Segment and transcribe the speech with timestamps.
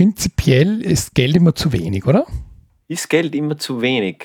[0.00, 2.24] prinzipiell ist Geld immer zu wenig, oder?
[2.88, 4.24] Ist Geld immer zu wenig?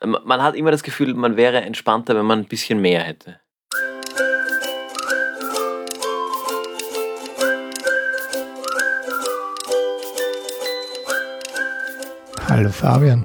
[0.00, 3.40] Man hat immer das Gefühl, man wäre entspannter, wenn man ein bisschen mehr hätte.
[12.48, 13.24] Hallo Fabian.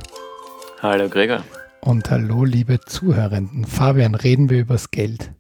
[0.82, 1.44] Hallo Gregor.
[1.82, 3.66] Und hallo liebe Zuhörenden.
[3.66, 5.32] Fabian, reden wir übers Geld.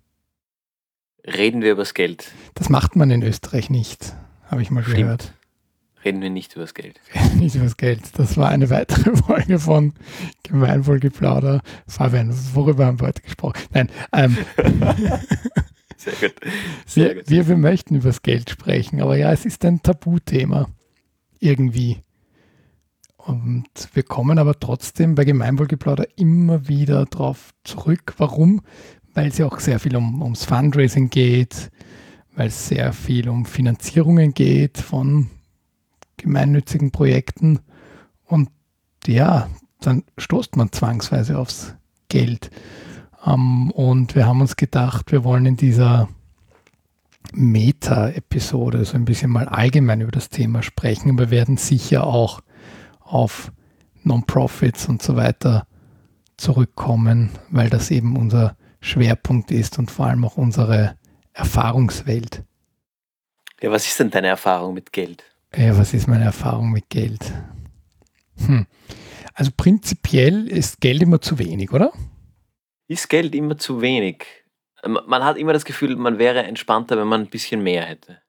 [1.26, 2.32] Reden wir übers Geld.
[2.54, 4.14] Das macht man in Österreich nicht,
[4.52, 4.98] habe ich mal Stimmt.
[4.98, 5.34] gehört.
[6.04, 7.00] Reden wir nicht übers Geld.
[7.36, 8.02] nicht übers Geld.
[8.18, 9.94] Das war eine weitere Folge von
[10.44, 11.62] Gemeinwohlgeplauder.
[11.88, 13.62] Fabian, worüber haben wir heute gesprochen?
[13.72, 13.90] Nein.
[14.12, 14.38] Ähm,
[15.98, 16.34] Sehr gut.
[16.86, 17.30] Sehr wir, gut.
[17.30, 20.68] Wir, wir möchten übers Geld sprechen, aber ja, es ist ein Tabuthema.
[21.40, 22.00] Irgendwie.
[23.18, 28.16] Und wir kommen aber trotzdem bei Gemeinwohlgeplauder immer wieder darauf zurück.
[28.18, 28.62] Warum?
[29.14, 31.72] Weil es ja auch sehr viel um, ums Fundraising geht,
[32.36, 35.30] weil es sehr viel um Finanzierungen geht von
[36.18, 37.60] gemeinnützigen Projekten.
[38.26, 38.50] Und
[39.06, 39.50] ja,
[39.80, 41.76] dann stoßt man zwangsweise aufs
[42.10, 42.50] Geld.
[43.26, 46.10] Ähm, und wir haben uns gedacht, wir wollen in dieser
[47.34, 51.18] Meta-Episode so ein bisschen mal allgemein über das Thema sprechen.
[51.18, 52.42] Wir werden sicher auch
[53.00, 53.52] auf
[54.04, 55.66] Non-Profits und so weiter
[56.38, 60.98] zurückkommen, weil das eben unser Schwerpunkt ist und vor allem auch unsere
[61.34, 62.44] Erfahrungswelt.
[63.62, 65.24] Ja, was ist denn deine Erfahrung mit Geld?
[65.56, 67.32] Ja, was ist meine Erfahrung mit Geld?
[68.46, 68.66] Hm.
[69.34, 71.92] Also prinzipiell ist Geld immer zu wenig, oder?
[72.88, 74.26] Ist Geld immer zu wenig?
[74.86, 78.20] Man hat immer das Gefühl, man wäre entspannter, wenn man ein bisschen mehr hätte.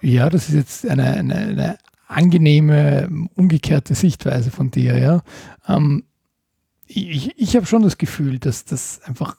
[0.00, 5.22] Ja, das ist jetzt eine, eine, eine angenehme, umgekehrte Sichtweise von dir, ja.
[5.66, 6.04] Ähm,
[6.86, 9.36] ich ich habe schon das Gefühl, dass das einfach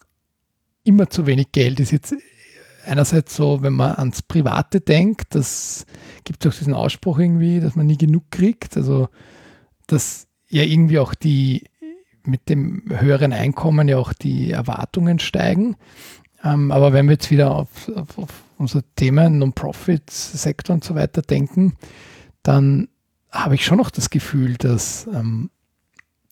[0.84, 1.92] immer zu wenig Geld ist.
[1.92, 2.16] Jetzt
[2.86, 5.86] einerseits so, wenn man ans Private denkt, das
[6.24, 8.78] gibt es auch diesen Ausspruch irgendwie, dass man nie genug kriegt.
[8.78, 9.10] Also,
[9.88, 11.66] dass ja irgendwie auch die
[12.24, 15.76] mit dem höheren Einkommen ja auch die Erwartungen steigen.
[16.44, 21.22] Ähm, aber wenn wir jetzt wieder auf, auf, auf unser Thema Non-Profit-Sektor und so weiter
[21.22, 21.74] denken,
[22.44, 22.88] dann
[23.32, 25.50] habe ich schon noch das Gefühl, dass ähm,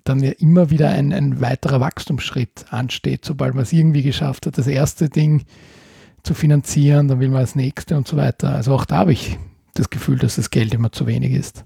[0.04, 4.58] dann ja immer wieder ein, ein weiterer Wachstumsschritt ansteht, sobald man es irgendwie geschafft hat,
[4.58, 5.44] das erste Ding
[6.24, 8.50] zu finanzieren, dann will man das nächste und so weiter.
[8.50, 9.38] Also auch da habe ich
[9.74, 11.66] das Gefühl, dass das Geld immer zu wenig ist.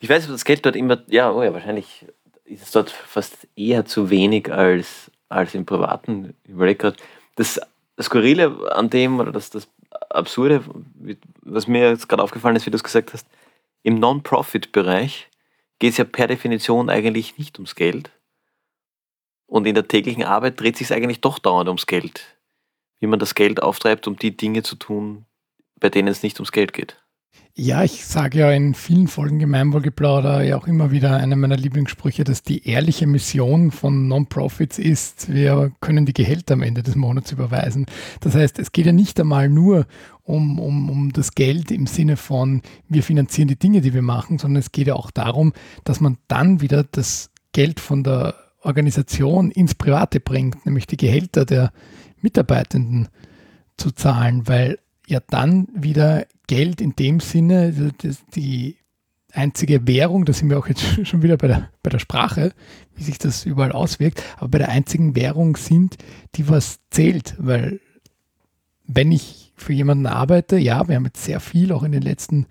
[0.00, 2.06] Ich weiß, ob das Geld dort immer, ja, oh ja, wahrscheinlich
[2.44, 6.34] ist es dort fast eher zu wenig als, als im Privaten.
[6.44, 6.96] Ich überlege gerade,
[7.36, 7.60] das
[8.00, 9.68] Skurrile an dem oder das, das
[10.10, 10.62] Absurde,
[11.42, 13.26] was mir jetzt gerade aufgefallen ist, wie du es gesagt hast,
[13.82, 15.28] im Non-Profit-Bereich
[15.78, 18.10] geht es ja per Definition eigentlich nicht ums Geld,
[19.46, 22.38] und in der täglichen Arbeit dreht sich eigentlich doch dauernd ums Geld.
[22.98, 25.26] Wie man das Geld auftreibt, um die Dinge zu tun,
[25.78, 26.96] bei denen es nicht ums Geld geht.
[27.58, 32.22] Ja, ich sage ja in vielen Folgen Gemeinwohlgeplauder ja auch immer wieder einer meiner Lieblingssprüche,
[32.22, 37.32] dass die ehrliche Mission von Non-Profits ist, wir können die Gehälter am Ende des Monats
[37.32, 37.86] überweisen.
[38.20, 39.86] Das heißt, es geht ja nicht einmal nur
[40.22, 44.36] um, um, um das Geld im Sinne von, wir finanzieren die Dinge, die wir machen,
[44.36, 45.54] sondern es geht ja auch darum,
[45.84, 48.34] dass man dann wieder das Geld von der
[48.66, 51.72] Organisation ins Private bringt, nämlich die Gehälter der
[52.20, 53.08] Mitarbeitenden
[53.76, 57.88] zu zahlen, weil ja dann wieder Geld in dem Sinne, also
[58.34, 58.76] die
[59.32, 62.52] einzige Währung, da sind wir auch jetzt schon wieder bei der, bei der Sprache,
[62.94, 65.96] wie sich das überall auswirkt, aber bei der einzigen Währung sind,
[66.34, 67.80] die was zählt, weil
[68.86, 72.46] wenn ich für jemanden arbeite, ja, wir haben jetzt sehr viel auch in den letzten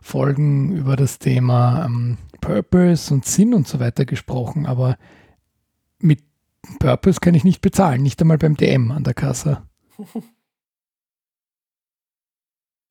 [0.00, 4.96] Folgen über das Thema ähm, Purpose und Sinn und so weiter gesprochen, aber
[5.98, 6.22] mit
[6.78, 9.66] Purpose kann ich nicht bezahlen, nicht einmal beim DM an der Kasse.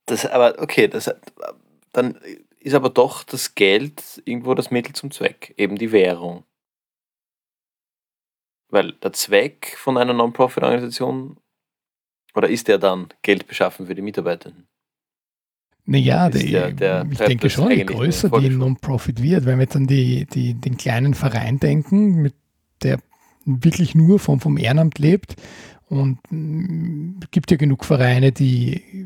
[0.06, 1.10] Das, aber okay, das,
[1.94, 2.20] dann
[2.60, 6.44] ist aber doch das Geld irgendwo das Mittel zum Zweck, eben die Währung.
[8.70, 11.38] Weil der Zweck von einer Non-Profit-Organisation,
[12.34, 14.68] oder ist der dann Geld beschaffen für die Mitarbeitenden?
[15.86, 19.76] Naja, die, der, der ich denke schon, je größer die Non-Profit wird, wenn wir jetzt
[19.76, 22.36] an die, die, den kleinen Verein denken, mit
[22.84, 23.00] der
[23.46, 25.36] wirklich nur vom, vom Ehrenamt lebt.
[25.88, 29.06] Und es mm, gibt ja genug Vereine, die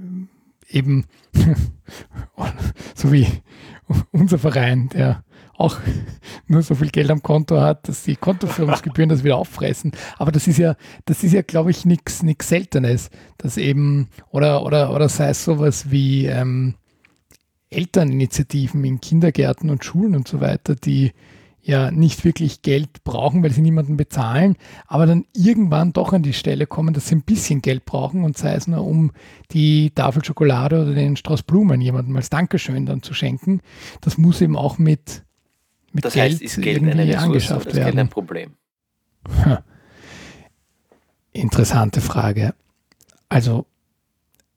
[0.69, 1.05] eben,
[2.95, 3.27] so wie
[4.11, 5.23] unser Verein, der
[5.57, 5.79] auch
[6.47, 9.91] nur so viel Geld am Konto hat, dass die Kontoführungsgebühren das wieder auffressen.
[10.17, 10.75] Aber das ist ja,
[11.05, 15.89] das ist ja, glaube ich, nichts Seltenes, dass eben, oder, oder, oder sei es sowas
[15.89, 16.75] wie ähm,
[17.69, 21.11] Elterninitiativen in Kindergärten und Schulen und so weiter, die
[21.67, 24.55] ja nicht wirklich Geld brauchen, weil sie niemanden bezahlen,
[24.87, 28.37] aber dann irgendwann doch an die Stelle kommen, dass sie ein bisschen Geld brauchen und
[28.37, 29.11] sei es nur um
[29.51, 33.61] die Tafel Schokolade oder den Strauß Blumen jemandem als Dankeschön dann zu schenken.
[34.01, 35.23] Das muss eben auch mit,
[35.91, 37.83] mit das Geld, heißt, ist Geld irgendwie Ressource, angeschafft werden.
[37.83, 38.51] Geld ein Problem?
[39.43, 39.57] Hm.
[41.33, 42.53] Interessante Frage.
[43.29, 43.65] Also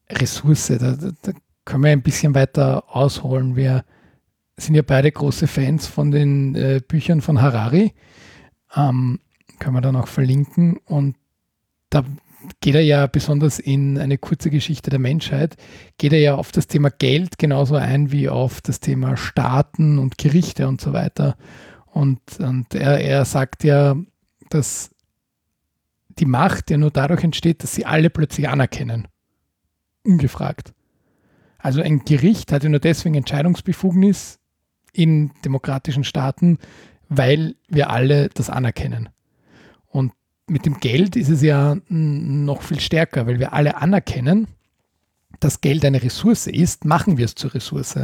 [0.09, 1.33] Ressource, da, da, da
[1.65, 3.57] können wir ein bisschen weiter ausholen.
[3.57, 3.85] Wir
[4.61, 7.93] sind ja beide große Fans von den äh, Büchern von Harari.
[8.75, 9.21] Ähm,
[9.59, 10.79] können wir dann auch verlinken.
[10.85, 11.17] Und
[11.91, 12.05] da
[12.61, 15.57] geht er ja besonders in eine kurze Geschichte der Menschheit,
[15.99, 20.19] geht er ja auf das Thema Geld genauso ein wie auf das Thema Staaten und
[20.19, 21.37] Gerichte und so weiter.
[21.87, 23.97] Und, und er, er sagt ja,
[24.49, 24.91] dass
[26.19, 29.09] die Macht ja nur dadurch entsteht, dass sie alle plötzlich anerkennen.
[30.05, 30.73] Ungefragt.
[31.59, 34.40] Also ein Gericht hat ja nur deswegen Entscheidungsbefugnis,
[34.93, 36.59] in demokratischen Staaten,
[37.09, 39.09] weil wir alle das anerkennen.
[39.89, 40.13] Und
[40.47, 44.49] mit dem Geld ist es ja noch viel stärker, weil wir alle anerkennen,
[45.39, 47.99] dass Geld eine Ressource ist, machen wir es zur Ressource.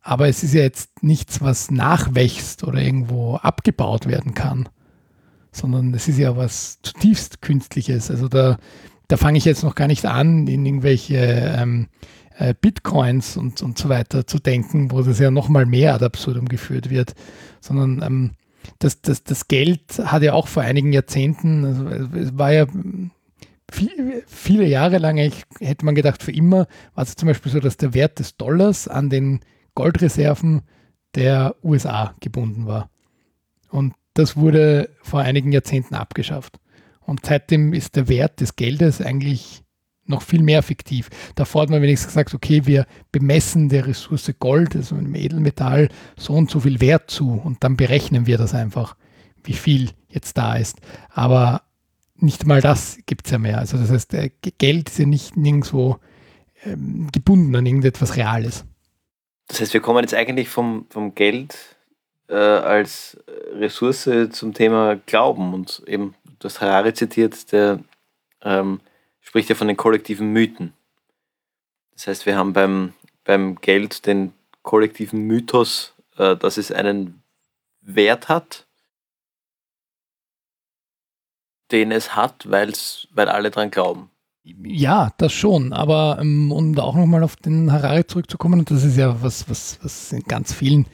[0.00, 4.68] Aber es ist ja jetzt nichts, was nachwächst oder irgendwo abgebaut werden kann,
[5.50, 8.10] sondern es ist ja was zutiefst Künstliches.
[8.10, 8.58] Also da,
[9.08, 11.88] da fange ich jetzt noch gar nicht an, in irgendwelche ähm,
[12.38, 16.48] äh, Bitcoins und, und so weiter zu denken, wo das ja nochmal mehr ad absurdum
[16.48, 17.14] geführt wird,
[17.60, 18.30] sondern ähm,
[18.78, 22.66] das, das, das Geld hat ja auch vor einigen Jahrzehnten, also es war ja
[23.70, 27.60] viel, viele Jahre lang, ich, hätte man gedacht, für immer war es zum Beispiel so,
[27.60, 29.40] dass der Wert des Dollars an den
[29.74, 30.62] Goldreserven
[31.14, 32.90] der USA gebunden war.
[33.70, 36.58] Und das wurde vor einigen Jahrzehnten abgeschafft.
[37.00, 39.62] Und seitdem ist der Wert des Geldes eigentlich
[40.08, 41.08] noch viel mehr fiktiv.
[41.34, 46.34] Davor hat man wenigstens gesagt, okay, wir bemessen der Ressource Gold, also einem Edelmetall, so
[46.34, 48.96] und so viel Wert zu und dann berechnen wir das einfach,
[49.44, 50.78] wie viel jetzt da ist.
[51.10, 51.62] Aber
[52.16, 53.58] nicht mal das gibt es ja mehr.
[53.58, 54.16] Also das heißt,
[54.58, 55.98] Geld ist ja nicht nirgendwo
[56.64, 58.64] ähm, gebunden an irgendetwas Reales.
[59.46, 61.56] Das heißt, wir kommen jetzt eigentlich vom, vom Geld
[62.28, 63.16] äh, als
[63.54, 67.80] Ressource zum Thema Glauben und eben, du hast Harari zitiert, der
[68.42, 68.80] ähm,
[69.28, 70.72] spricht ja von den kollektiven Mythen.
[71.92, 72.94] Das heißt, wir haben beim,
[73.24, 74.32] beim Geld den
[74.62, 77.22] kollektiven Mythos, äh, dass es einen
[77.82, 78.66] Wert hat,
[81.70, 84.10] den es hat, weil's, weil alle dran glauben.
[84.44, 88.96] Ja, das schon, aber ähm, um auch nochmal auf den Harari zurückzukommen, und das ist
[88.96, 90.86] ja was, was, was in ganz vielen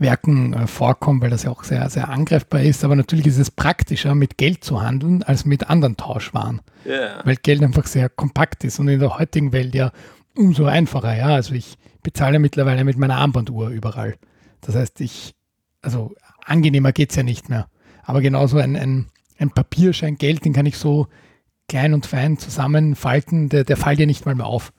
[0.00, 2.84] Werken äh, vorkommt, weil das ja auch sehr, sehr angreifbar ist.
[2.84, 6.60] Aber natürlich ist es praktischer, mit Geld zu handeln, als mit anderen Tauschwaren.
[6.86, 7.20] Yeah.
[7.24, 9.92] Weil Geld einfach sehr kompakt ist und in der heutigen Welt ja
[10.34, 11.14] umso einfacher.
[11.16, 14.16] Ja, also ich bezahle mittlerweile mit meiner Armbanduhr überall.
[14.62, 15.34] Das heißt, ich,
[15.82, 16.14] also
[16.44, 17.68] angenehmer geht es ja nicht mehr.
[18.02, 19.06] Aber genauso ein, ein,
[19.38, 21.08] ein Papierschein Geld, den kann ich so
[21.68, 24.72] klein und fein zusammenfalten, der, der fällt ja nicht mal mehr auf,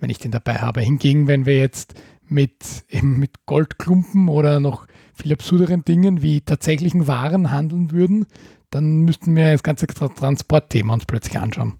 [0.00, 0.80] wenn ich den dabei habe.
[0.80, 1.94] Hingegen, wenn wir jetzt
[2.28, 8.26] mit, eben mit Goldklumpen oder noch viel absurderen Dingen wie tatsächlichen Waren handeln würden,
[8.70, 11.78] dann müssten wir das ganze Transportthema uns plötzlich anschauen.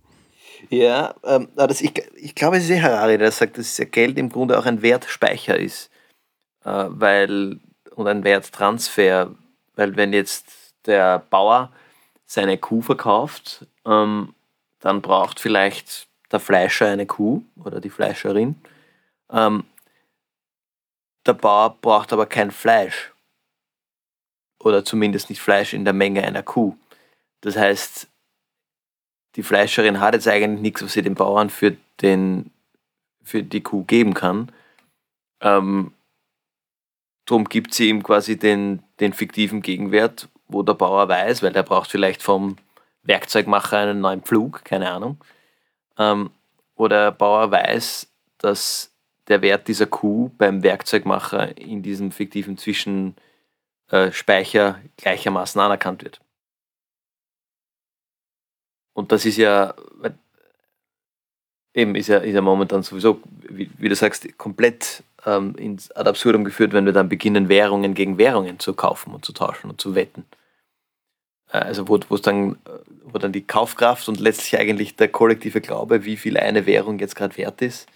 [0.70, 4.28] Ja, ähm, das, ich, ich glaube, es ist eh Harari, der sagt, dass Geld im
[4.28, 5.90] Grunde auch ein Wertspeicher ist.
[6.64, 7.60] Äh, weil,
[7.94, 9.34] und ein Werttransfer,
[9.76, 11.72] weil wenn jetzt der Bauer
[12.26, 14.34] seine Kuh verkauft, ähm,
[14.80, 18.56] dann braucht vielleicht der Fleischer eine Kuh oder die Fleischerin.
[19.30, 19.64] Ähm,
[21.26, 23.12] der Bauer braucht aber kein Fleisch.
[24.58, 26.76] Oder zumindest nicht Fleisch in der Menge einer Kuh.
[27.40, 28.08] Das heißt,
[29.36, 32.50] die Fleischerin hat jetzt eigentlich nichts, was sie dem Bauern für, den,
[33.22, 34.50] für die Kuh geben kann.
[35.40, 35.92] Ähm,
[37.26, 41.62] Darum gibt sie ihm quasi den, den fiktiven Gegenwert, wo der Bauer weiß, weil er
[41.62, 42.56] braucht vielleicht vom
[43.02, 45.18] Werkzeugmacher einen neuen Pflug, keine Ahnung.
[45.98, 46.30] Ähm,
[46.76, 48.93] wo der Bauer weiß, dass
[49.28, 56.20] der Wert dieser Kuh beim Werkzeugmacher in diesem fiktiven Zwischenspeicher gleichermaßen anerkannt wird.
[58.92, 59.74] Und das ist ja,
[61.74, 66.08] eben ist ja, ist ja momentan sowieso, wie, wie du sagst, komplett ähm, ins Ad
[66.08, 69.80] absurdum geführt, wenn wir dann beginnen, Währungen gegen Währungen zu kaufen und zu tauschen und
[69.80, 70.24] zu wetten.
[71.50, 72.58] Äh, also wo, dann,
[73.04, 77.16] wo dann die Kaufkraft und letztlich eigentlich der kollektive Glaube, wie viel eine Währung jetzt
[77.16, 77.88] gerade wert ist,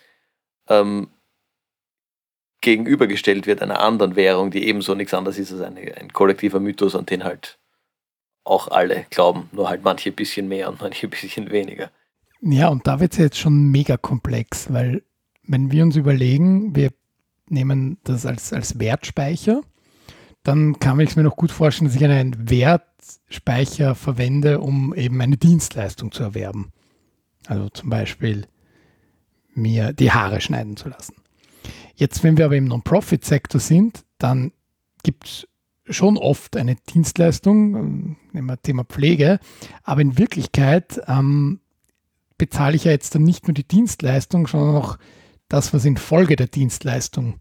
[0.68, 1.08] ähm,
[2.60, 6.96] gegenübergestellt wird einer anderen Währung, die ebenso nichts anderes ist als eine, ein kollektiver Mythos,
[6.96, 7.58] an den halt
[8.44, 11.90] auch alle glauben, nur halt manche ein bisschen mehr und manche ein bisschen weniger.
[12.40, 15.02] Ja, und da wird es jetzt schon mega komplex, weil
[15.42, 16.90] wenn wir uns überlegen, wir
[17.48, 19.62] nehmen das als, als Wertspeicher,
[20.42, 25.20] dann kann ich es mir noch gut vorstellen, dass ich einen Wertspeicher verwende, um eben
[25.20, 26.72] eine Dienstleistung zu erwerben.
[27.46, 28.46] Also zum Beispiel
[29.54, 31.14] mir die Haare schneiden zu lassen.
[31.98, 34.52] Jetzt, wenn wir aber im Non-Profit-Sektor sind, dann
[35.02, 35.48] gibt es
[35.90, 39.40] schon oft eine Dienstleistung, ähm, nehmen wir Thema Pflege,
[39.82, 41.58] aber in Wirklichkeit ähm,
[42.36, 44.96] bezahle ich ja jetzt dann nicht nur die Dienstleistung, sondern auch
[45.48, 47.40] das, was in Folge der Dienstleistung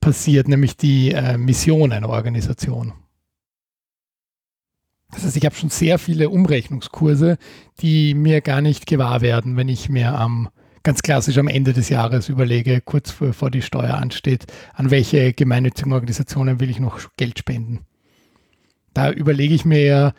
[0.00, 2.92] passiert, nämlich die äh, Mission einer Organisation.
[5.12, 7.38] Das heißt, ich habe schon sehr viele Umrechnungskurse,
[7.80, 10.50] die mir gar nicht gewahr werden, wenn ich mir am
[10.82, 15.92] ganz klassisch am Ende des Jahres überlege, kurz bevor die Steuer ansteht, an welche gemeinnützigen
[15.92, 17.86] Organisationen will ich noch Geld spenden.
[18.94, 20.12] Da überlege ich mir ja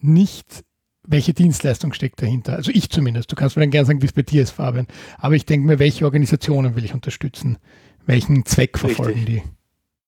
[0.00, 0.64] nicht,
[1.04, 2.54] welche Dienstleistung steckt dahinter.
[2.54, 3.32] Also ich zumindest.
[3.32, 4.86] Du kannst mir dann gerne sagen, wie es bei dir ist, Fabian.
[5.18, 7.58] Aber ich denke mir, welche Organisationen will ich unterstützen?
[8.06, 9.42] Welchen Zweck verfolgen Richtig.
[9.42, 9.48] die?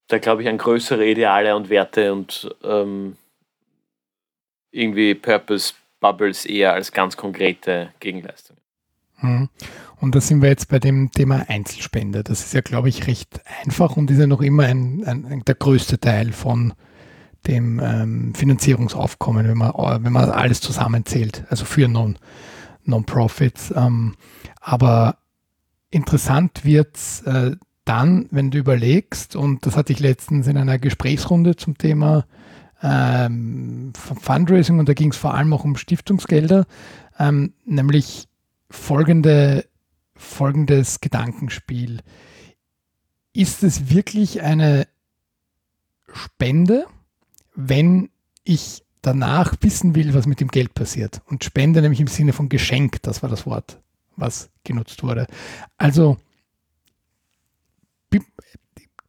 [0.08, 3.16] Da glaube ich an größere Ideale und Werte und ähm,
[4.70, 8.60] irgendwie Purpose Bubbles eher als ganz konkrete Gegenleistungen.
[9.16, 9.48] Hm.
[10.04, 12.23] Und da sind wir jetzt bei dem Thema Einzelspende.
[12.23, 15.54] Das ist ja, glaube ich, recht einfach und ist ja noch immer ein, ein, der
[15.54, 16.75] größte Teil von
[17.46, 19.73] dem ähm, Finanzierungsaufkommen, wenn man,
[20.04, 22.18] wenn man alles zusammenzählt, also für Non,
[22.84, 23.73] Non-Profits.
[23.75, 24.16] Ähm,
[24.61, 25.16] aber
[25.88, 27.56] interessant wird es äh,
[27.87, 32.26] dann, wenn du überlegst, und das hatte ich letztens in einer Gesprächsrunde zum Thema
[32.82, 36.66] ähm, Fundraising und da ging es vor allem auch um Stiftungsgelder,
[37.18, 38.28] ähm, nämlich
[38.68, 39.64] folgende
[40.16, 42.00] folgendes Gedankenspiel.
[43.33, 44.87] Ist es wirklich eine
[46.12, 46.87] Spende,
[47.54, 48.11] wenn
[48.44, 51.21] ich danach wissen will, was mit dem Geld passiert?
[51.26, 53.80] Und Spende nämlich im Sinne von Geschenk, das war das Wort,
[54.16, 55.26] was genutzt wurde.
[55.76, 56.16] Also
[58.11, 58.21] be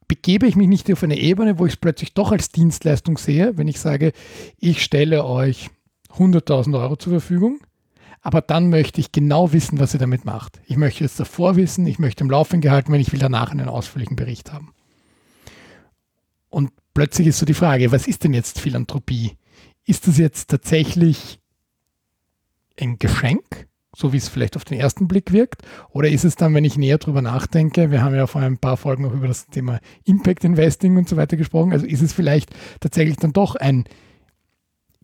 [0.08, 3.58] begebe ich mich nicht auf eine Ebene, wo ich es plötzlich doch als Dienstleistung sehe,
[3.58, 4.12] wenn ich sage,
[4.56, 5.70] ich stelle euch
[6.10, 7.58] 100.000 Euro zur Verfügung
[8.26, 10.60] aber dann möchte ich genau wissen, was ihr damit macht.
[10.66, 13.68] Ich möchte es davor wissen, ich möchte im Laufen gehalten werden, ich will danach einen
[13.68, 14.74] ausführlichen Bericht haben.
[16.48, 19.36] Und plötzlich ist so die Frage, was ist denn jetzt Philanthropie?
[19.84, 21.38] Ist das jetzt tatsächlich
[22.80, 25.62] ein Geschenk, so wie es vielleicht auf den ersten Blick wirkt?
[25.90, 28.76] Oder ist es dann, wenn ich näher drüber nachdenke, wir haben ja vor ein paar
[28.76, 32.50] Folgen noch über das Thema Impact Investing und so weiter gesprochen, also ist es vielleicht
[32.80, 33.84] tatsächlich dann doch ein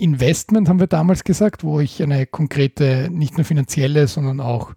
[0.03, 4.75] Investment, haben wir damals gesagt, wo ich eine konkrete, nicht nur finanzielle, sondern auch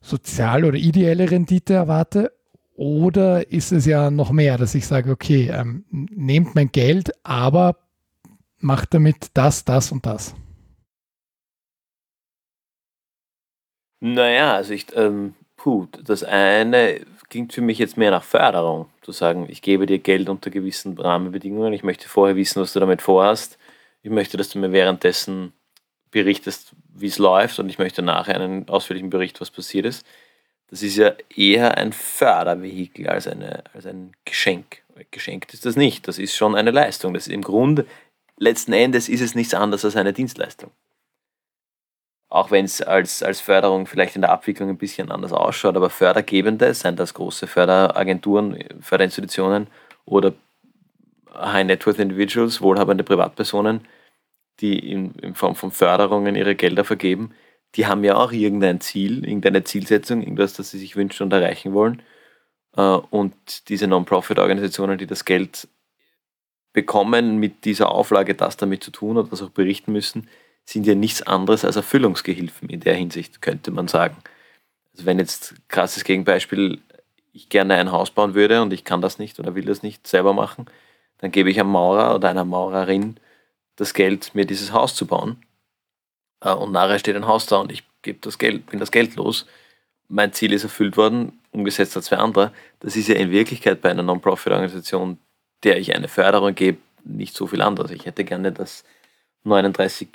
[0.00, 2.32] soziale oder ideelle Rendite erwarte?
[2.74, 7.76] Oder ist es ja noch mehr, dass ich sage, okay, ähm, nehmt mein Geld, aber
[8.58, 10.34] macht damit das, das und das?
[14.00, 19.12] Naja, also ich, ähm, puh, das eine klingt für mich jetzt mehr nach Förderung, zu
[19.12, 23.02] sagen, ich gebe dir Geld unter gewissen Rahmenbedingungen, ich möchte vorher wissen, was du damit
[23.02, 23.58] vorhast
[24.04, 25.54] ich möchte, dass du mir währenddessen
[26.10, 30.06] berichtest, wie es läuft und ich möchte nachher einen ausführlichen Bericht, was passiert ist.
[30.68, 34.82] Das ist ja eher ein Fördervehikel als, eine, als ein Geschenk.
[35.10, 36.06] Geschenkt ist das nicht.
[36.06, 37.14] Das ist schon eine Leistung.
[37.14, 37.86] Das ist im Grunde,
[38.36, 40.70] letzten Endes ist es nichts anderes als eine Dienstleistung.
[42.28, 45.88] Auch wenn es als, als Förderung vielleicht in der Abwicklung ein bisschen anders ausschaut, aber
[45.88, 49.68] Fördergebende, seien das große Förderagenturen, Förderinstitutionen
[50.04, 50.34] oder
[51.36, 53.86] High Net Worth Individuals, wohlhabende Privatpersonen,
[54.60, 57.34] die in, in Form von Förderungen ihre Gelder vergeben,
[57.74, 61.72] die haben ja auch irgendein Ziel, irgendeine Zielsetzung, irgendwas, das sie sich wünschen und erreichen
[61.72, 62.02] wollen.
[62.76, 63.34] Äh, und
[63.68, 65.68] diese Non-Profit-Organisationen, die das Geld
[66.72, 70.28] bekommen mit dieser Auflage, das damit zu tun und das auch berichten müssen,
[70.64, 74.16] sind ja nichts anderes als Erfüllungsgehilfen in der Hinsicht, könnte man sagen.
[74.92, 76.80] Also wenn jetzt krasses Gegenbeispiel,
[77.32, 80.06] ich gerne ein Haus bauen würde und ich kann das nicht oder will das nicht
[80.06, 80.66] selber machen,
[81.24, 83.16] dann gebe ich einem Maurer oder einer Maurerin
[83.76, 85.42] das Geld, mir dieses Haus zu bauen.
[86.42, 89.16] Äh, und nachher steht ein Haus da und ich gebe das Geld, bin das Geld
[89.16, 89.46] los.
[90.08, 92.52] Mein Ziel ist erfüllt worden, umgesetzt hat zwei andere.
[92.80, 95.18] Das ist ja in Wirklichkeit bei einer Non-Profit-Organisation,
[95.62, 97.90] der ich eine Förderung gebe, nicht so viel anders.
[97.90, 98.84] Ich hätte gerne, dass
[99.44, 100.08] 39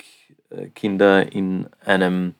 [0.51, 2.35] äh, Kinder in einem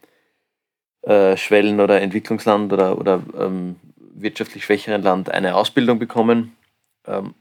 [1.02, 3.78] äh, Schwellen- oder Entwicklungsland oder, oder ähm,
[4.14, 6.56] wirtschaftlich schwächeren Land eine Ausbildung bekommen.
[7.08, 7.34] Ähm,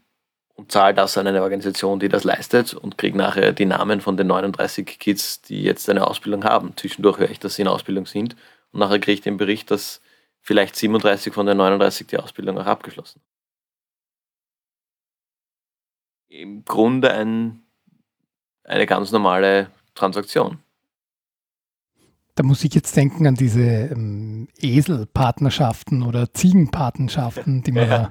[0.59, 4.17] und zahle das an eine Organisation, die das leistet und kriege nachher die Namen von
[4.17, 6.73] den 39 Kids, die jetzt eine Ausbildung haben.
[6.75, 8.35] Zwischendurch höre ich, dass sie in Ausbildung sind
[8.73, 10.01] und nachher kriege ich den Bericht, dass
[10.41, 13.21] vielleicht 37 von den 39 die Ausbildung auch abgeschlossen.
[16.27, 17.63] Im Grunde ein,
[18.65, 20.59] eine ganz normale Transaktion.
[22.35, 28.09] Da muss ich jetzt denken an diese ähm, Eselpartnerschaften oder Ziegenpatenschaften, die man ja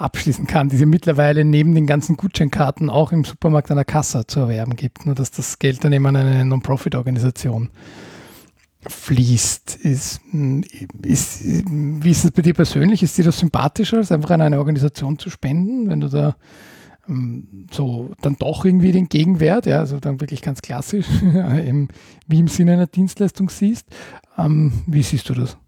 [0.00, 4.26] abschließen kann, die ja mittlerweile neben den ganzen Gutscheinkarten auch im Supermarkt an der Kasse
[4.26, 7.70] zu erwerben gibt, nur dass das Geld dann eben an eine Non-Profit-Organisation
[8.86, 9.76] fließt.
[9.76, 13.02] Ist, ist, wie ist es bei dir persönlich?
[13.02, 16.36] Ist dir das sympathischer, als einfach an eine Organisation zu spenden, wenn du da
[17.08, 21.88] ähm, so dann doch irgendwie den Gegenwert, ja, also dann wirklich ganz klassisch, im,
[22.26, 23.86] wie im Sinne einer Dienstleistung siehst.
[24.38, 25.58] Ähm, wie siehst du das?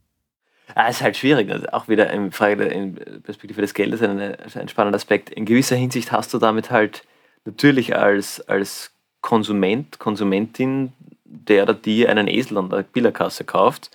[0.74, 1.50] Ah, ist halt schwierig.
[1.50, 5.30] Also auch wieder in Frage in Perspektive des Geldes ein, ein spannender Aspekt.
[5.30, 7.04] In gewisser Hinsicht hast du damit halt
[7.44, 10.92] natürlich als, als Konsument, Konsumentin,
[11.24, 13.90] der oder die einen Esel an der Billerkasse kauft,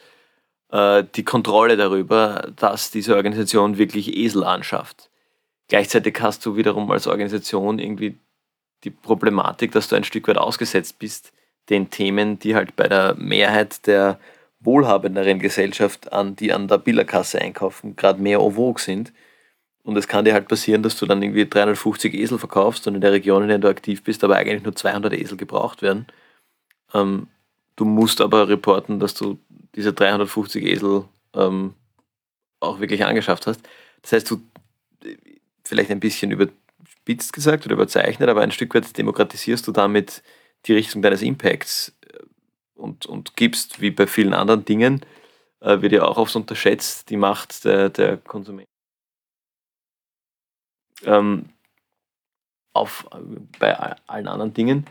[0.72, 5.10] äh, die Kontrolle darüber, dass diese Organisation wirklich Esel anschafft.
[5.68, 8.18] Gleichzeitig hast du wiederum als Organisation irgendwie
[8.84, 11.34] die Problematik, dass du ein Stück weit ausgesetzt bist
[11.70, 14.20] den Themen, die halt bei der Mehrheit der
[14.60, 19.14] wohlhabenderen Gesellschaft, an die an der Billerkasse einkaufen, gerade mehr en vogue sind.
[19.84, 23.02] Und es kann dir halt passieren, dass du dann irgendwie 350 Esel verkaufst und in
[23.02, 26.08] der Region, in der du aktiv bist, aber eigentlich nur 200 Esel gebraucht werden.
[26.94, 27.28] Ähm,
[27.78, 29.40] du musst aber reporten, dass du
[29.76, 31.74] diese 350 Esel ähm,
[32.60, 33.62] auch wirklich angeschafft hast.
[34.02, 34.42] Das heißt, du
[35.64, 40.24] vielleicht ein bisschen überspitzt gesagt oder überzeichnet, aber ein Stück weit demokratisierst du damit
[40.66, 41.97] die Richtung deines Impacts
[42.78, 45.02] und, und gibst, wie bei vielen anderen Dingen,
[45.60, 48.72] äh, wird ja auch oft unterschätzt, die Macht der, der Konsumenten.
[51.04, 51.50] Ähm,
[52.74, 53.08] auf,
[53.60, 54.86] bei allen anderen Dingen.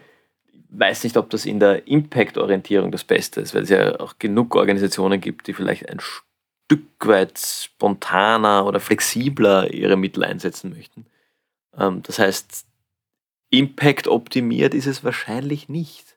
[0.52, 4.18] Ich weiß nicht, ob das in der Impact-Orientierung das Beste ist, weil es ja auch
[4.18, 11.06] genug Organisationen gibt, die vielleicht ein Stück weit spontaner oder flexibler ihre Mittel einsetzen möchten.
[11.76, 12.66] Ähm, das heißt,
[13.50, 16.15] Impact optimiert ist es wahrscheinlich nicht.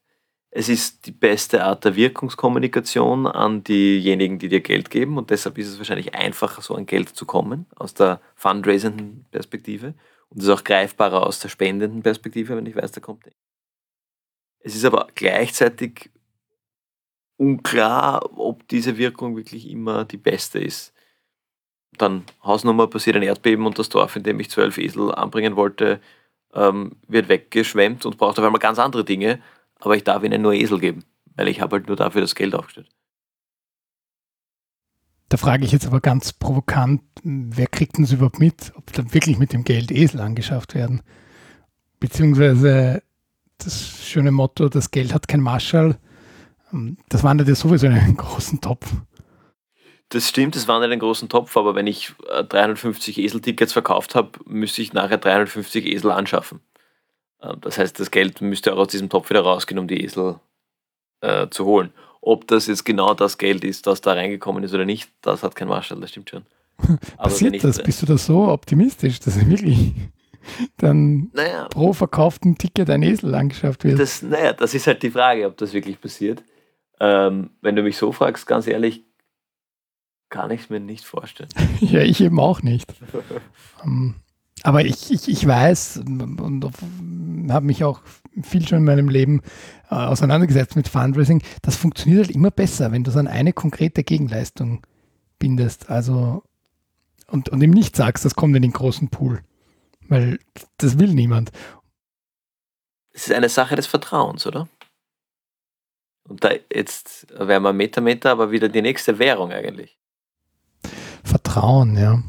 [0.51, 5.57] Es ist die beste Art der Wirkungskommunikation an diejenigen, die dir Geld geben und deshalb
[5.59, 9.93] ist es wahrscheinlich einfacher, so an Geld zu kommen aus der fundraisenden Perspektive
[10.29, 13.25] und es ist auch greifbarer aus der spendenden Perspektive, wenn ich weiß, da kommt.
[14.59, 16.09] Es ist aber gleichzeitig
[17.37, 20.93] unklar, ob diese Wirkung wirklich immer die beste ist.
[21.97, 26.01] Dann Hausnummer passiert ein Erdbeben und das Dorf, in dem ich zwölf Esel anbringen wollte,
[26.53, 29.41] ähm, wird weggeschwemmt und braucht auf einmal ganz andere Dinge,
[29.79, 31.03] aber ich darf ihnen nur Esel geben,
[31.35, 32.89] weil ich habe halt nur dafür das Geld aufgestellt.
[35.29, 39.13] Da frage ich jetzt aber ganz provokant, wer kriegt denn das überhaupt mit, ob dann
[39.13, 41.01] wirklich mit dem Geld Esel angeschafft werden?
[41.99, 43.03] Beziehungsweise
[43.59, 45.99] das schöne Motto, das Geld hat kein Marschall,
[46.73, 48.91] ähm, das wandert ja sowieso in einen großen Topf.
[50.09, 54.15] Das stimmt, es wandert in einen großen Topf, aber wenn ich 350 äh, Esel-Tickets verkauft
[54.15, 56.61] habe, müsste ich nachher 350 Esel anschaffen.
[57.41, 60.39] Äh, das heißt, das Geld müsste auch aus diesem Topf wieder rausgehen, um die Esel
[61.21, 61.91] äh, zu holen.
[62.21, 65.55] Ob das jetzt genau das Geld ist, das da reingekommen ist oder nicht, das hat
[65.55, 66.43] kein Marschall, das stimmt schon.
[67.17, 67.81] Passiert ich, das?
[67.81, 69.93] Bist du da so optimistisch, dass wirklich
[70.77, 73.99] dann naja, pro verkauften Ticket ein Esel angeschafft wird?
[73.99, 76.43] Das, naja, das ist halt die Frage, ob das wirklich passiert.
[76.99, 79.03] Ähm, wenn du mich so fragst, ganz ehrlich,
[80.29, 81.49] kann ich es mir nicht vorstellen.
[81.79, 82.93] ja, ich eben auch nicht.
[83.83, 84.15] um, ähm,
[84.63, 88.01] aber ich, ich, ich weiß und, und habe mich auch
[88.41, 89.41] viel schon in meinem Leben
[89.89, 91.41] äh, auseinandergesetzt mit Fundraising.
[91.61, 94.85] Das funktioniert halt immer besser, wenn du es an eine konkrete Gegenleistung
[95.39, 95.89] bindest.
[95.89, 96.43] Also
[97.27, 99.41] und, und ihm nicht sagst, das kommt in den großen Pool.
[100.07, 100.39] Weil
[100.77, 101.51] das will niemand.
[103.11, 104.67] Es ist eine Sache des Vertrauens, oder?
[106.23, 109.97] Und da jetzt wären wir Metameter, aber wieder die nächste Währung eigentlich.
[111.23, 112.21] Vertrauen, ja.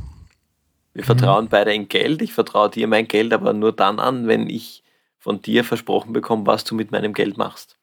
[0.92, 1.48] Wir vertrauen mhm.
[1.50, 2.22] beide in Geld.
[2.22, 4.82] Ich vertraue dir mein Geld, aber nur dann an, wenn ich
[5.18, 7.76] von dir versprochen bekomme, was du mit meinem Geld machst.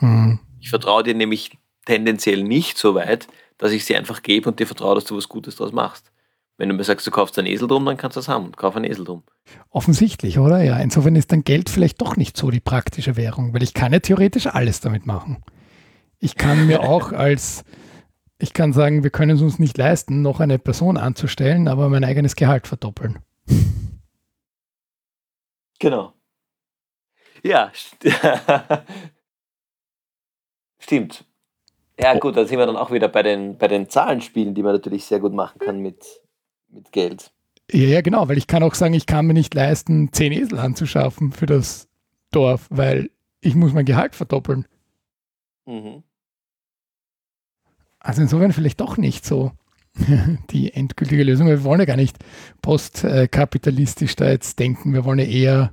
[0.00, 0.40] Mhm.
[0.60, 4.66] Ich vertraue dir nämlich tendenziell nicht so weit, dass ich sie einfach gebe und dir
[4.66, 6.10] vertraue, dass du was Gutes daraus machst.
[6.58, 8.50] Wenn du mir sagst, du kaufst einen Esel drum, dann kannst du das haben.
[8.52, 9.22] Kauf einen Esel drum.
[9.70, 10.62] Offensichtlich, oder?
[10.62, 13.92] Ja, insofern ist dann Geld vielleicht doch nicht so die praktische Währung, weil ich kann
[13.92, 15.44] ja theoretisch alles damit machen.
[16.18, 17.64] Ich kann mir auch als,
[18.38, 22.04] ich kann sagen, wir können es uns nicht leisten, noch eine Person anzustellen, aber mein
[22.04, 23.18] eigenes Gehalt verdoppeln.
[25.80, 26.12] Genau.
[27.42, 27.70] Ja,
[30.78, 31.24] stimmt.
[32.00, 34.72] Ja, gut, da sind wir dann auch wieder bei den, bei den Zahlenspielen, die man
[34.72, 36.04] natürlich sehr gut machen kann mit,
[36.68, 37.32] mit Geld.
[37.70, 40.58] Ja, ja, genau, weil ich kann auch sagen, ich kann mir nicht leisten, zehn Esel
[40.58, 41.88] anzuschaffen für das
[42.30, 44.66] Dorf, weil ich muss mein Gehalt verdoppeln.
[45.66, 46.02] Mhm.
[48.00, 49.52] Also insofern vielleicht doch nicht so
[50.50, 51.48] die endgültige Lösung.
[51.48, 52.16] Wir wollen ja gar nicht
[52.62, 54.92] postkapitalistisch da jetzt denken.
[54.92, 55.72] Wir wollen ja eher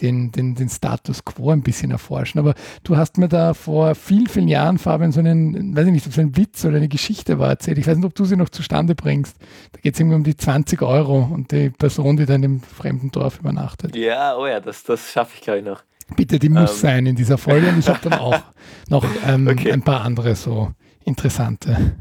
[0.00, 2.40] den, den, den Status quo ein bisschen erforschen.
[2.40, 6.06] Aber du hast mir da vor vielen, vielen Jahren, Fabian, so einen, weiß ich nicht,
[6.06, 7.78] ob es ein Witz oder eine Geschichte war erzählt.
[7.78, 9.36] Ich weiß nicht, ob du sie noch zustande bringst.
[9.72, 12.60] Da geht es irgendwie um die 20 Euro und die Person, die da in dem
[12.60, 13.94] fremden Dorf übernachtet.
[13.94, 15.82] Ja, oh ja, das, das schaffe ich, glaube ich, noch.
[16.16, 16.80] Bitte, die muss ähm.
[16.80, 17.68] sein in dieser Folge.
[17.68, 18.40] Und ich habe dann auch
[18.88, 19.72] noch ähm, okay.
[19.72, 20.72] ein paar andere so
[21.04, 21.96] interessante.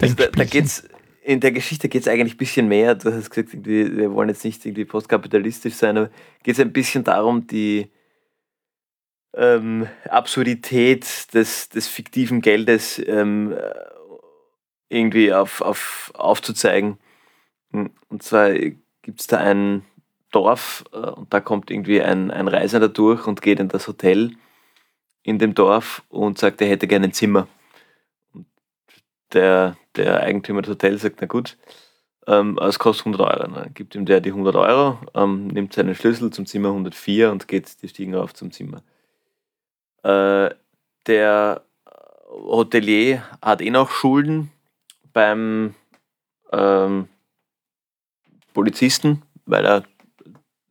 [0.00, 0.84] Also da, da geht's
[1.22, 2.94] in der Geschichte geht es eigentlich ein bisschen mehr.
[2.94, 6.10] Du hast gesagt, wir wollen jetzt nicht irgendwie postkapitalistisch sein, aber
[6.44, 7.90] geht es ein bisschen darum, die
[9.34, 13.56] ähm, Absurdität des, des fiktiven Geldes ähm,
[14.88, 16.98] irgendwie auf, auf, aufzuzeigen.
[17.72, 19.84] Und zwar gibt es da ein
[20.30, 24.32] Dorf äh, und da kommt irgendwie ein, ein Reisender durch und geht in das Hotel
[25.22, 27.48] in dem Dorf und sagt, er hätte gerne ein Zimmer.
[29.32, 31.56] Der, der Eigentümer des Hotels sagt, na gut,
[32.26, 33.50] ähm, es kostet 100 Euro.
[33.52, 37.48] Dann gibt ihm der die 100 Euro, ähm, nimmt seinen Schlüssel zum Zimmer 104 und
[37.48, 38.82] geht die Stiegen auf zum Zimmer.
[40.02, 40.54] Äh,
[41.06, 41.62] der
[42.28, 44.50] Hotelier hat eh noch Schulden
[45.12, 45.74] beim
[46.52, 47.08] ähm,
[48.52, 49.84] Polizisten, weil er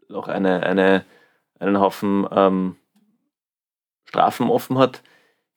[0.10, 1.06] noch eine, eine,
[1.60, 2.76] einen Haufen ähm,
[4.06, 5.02] Strafen offen hat,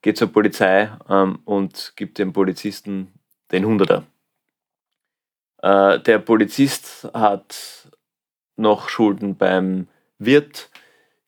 [0.03, 3.13] geht zur Polizei ähm, und gibt dem Polizisten
[3.51, 4.05] den Hunderter.
[5.63, 7.91] Äh, der Polizist hat
[8.57, 10.71] noch Schulden beim Wirt,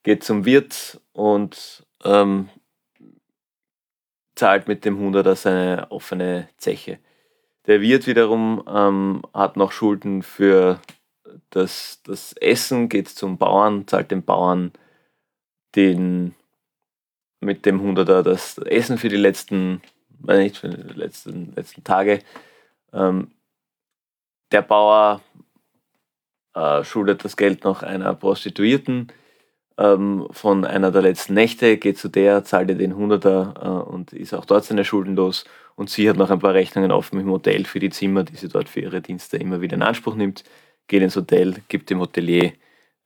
[0.02, 2.48] geht zum Wirt und ähm,
[4.34, 6.98] zahlt mit dem Hunderter seine offene Zeche.
[7.66, 10.80] Der Wirt wiederum ähm, hat noch Schulden für
[11.50, 14.72] das, das Essen, geht zum Bauern, zahlt dem Bauern
[15.76, 16.34] den
[17.40, 19.82] mit dem Hunderter das Essen für die letzten
[20.26, 22.20] nicht, für die letzten, letzten Tage.
[22.92, 23.30] Ähm,
[24.52, 25.20] der Bauer
[26.54, 29.12] äh, schuldet das Geld noch einer Prostituierten
[29.78, 34.12] ähm, von einer der letzten Nächte, geht zu der, zahlt ihr den Hunderter äh, und
[34.12, 35.44] ist auch dort seine Schulden los.
[35.76, 38.48] Und sie hat noch ein paar Rechnungen offen im Hotel für die Zimmer, die sie
[38.48, 40.44] dort für ihre Dienste immer wieder in Anspruch nimmt.
[40.88, 42.52] Geht ins Hotel, gibt dem Hotelier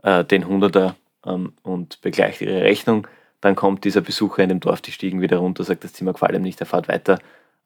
[0.02, 3.06] äh, den Hunderter ähm, und begleicht ihre Rechnung.
[3.44, 6.34] Dann kommt dieser Besucher in dem Dorf die Stiegen wieder runter, sagt, das Zimmer gefällt
[6.34, 7.18] ihm nicht, er fährt weiter,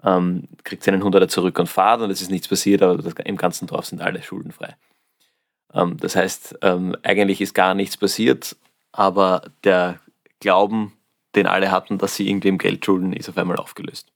[0.03, 3.37] ähm, kriegt seinen Hunderter zurück und fahrt und es ist nichts passiert, aber das, im
[3.37, 4.75] ganzen Dorf sind alle schuldenfrei.
[5.73, 8.57] Ähm, das heißt, ähm, eigentlich ist gar nichts passiert,
[8.91, 10.01] aber der
[10.41, 10.95] Glauben,
[11.37, 14.11] den alle hatten, dass sie irgendwem Geld schulden, ist auf einmal aufgelöst.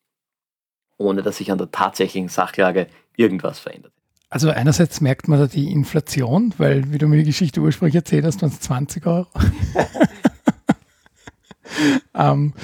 [0.96, 3.92] Ohne dass sich an der tatsächlichen Sachlage irgendwas verändert.
[4.31, 8.25] Also einerseits merkt man da die Inflation, weil, wie du mir die Geschichte ursprünglich erzählt
[8.25, 9.29] hast, waren es 20 Euro.
[12.15, 12.55] ähm,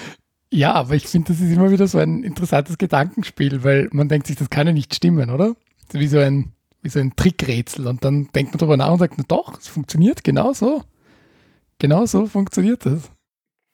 [0.51, 4.27] ja, aber ich finde, das ist immer wieder so ein interessantes Gedankenspiel, weil man denkt
[4.27, 5.55] sich, das kann ja nicht stimmen, oder?
[5.93, 7.87] Wie so ein, wie so ein Trickrätsel.
[7.87, 10.83] Und dann denkt man darüber nach und sagt, na doch, es funktioniert genau so.
[11.79, 13.11] Genau so funktioniert das.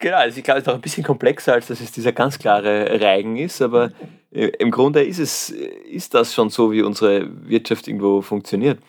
[0.01, 2.39] Genau, also ich glaube, es ist auch ein bisschen komplexer, als dass es dieser ganz
[2.39, 3.93] klare Reigen ist, aber
[4.33, 8.81] äh, im Grunde ist es, ist das schon so, wie unsere Wirtschaft irgendwo funktioniert.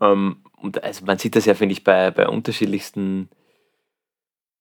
[0.00, 3.41] Ähm, und also man sieht das ja, finde ich, bei, bei unterschiedlichsten äh,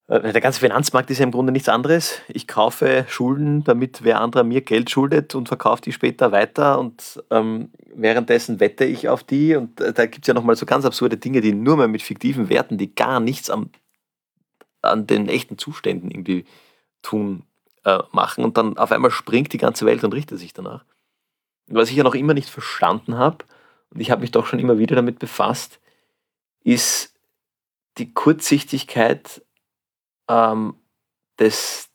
[0.08, 2.20] der ganze Finanzmarkt ist ja im Grunde nichts anderes.
[2.28, 7.24] Ich kaufe Schulden, damit wer anderer mir Geld schuldet und verkaufe die später weiter und
[7.30, 10.84] ähm, währenddessen wette ich auf die und äh, da gibt es ja nochmal so ganz
[10.86, 13.70] absurde Dinge, die nur mal mit fiktiven Werten, die gar nichts am,
[14.82, 16.46] an den echten Zuständen irgendwie
[17.02, 17.44] tun,
[17.86, 20.84] äh, machen und dann auf einmal springt die ganze Welt und richtet sich danach.
[21.68, 23.46] Was ich ja noch immer nicht verstanden habe,
[23.94, 25.80] und ich habe mich doch schon immer wieder damit befasst,
[26.64, 27.14] ist
[27.98, 29.42] die Kurzsichtigkeit
[30.32, 30.76] ähm,
[31.39, 31.89] des,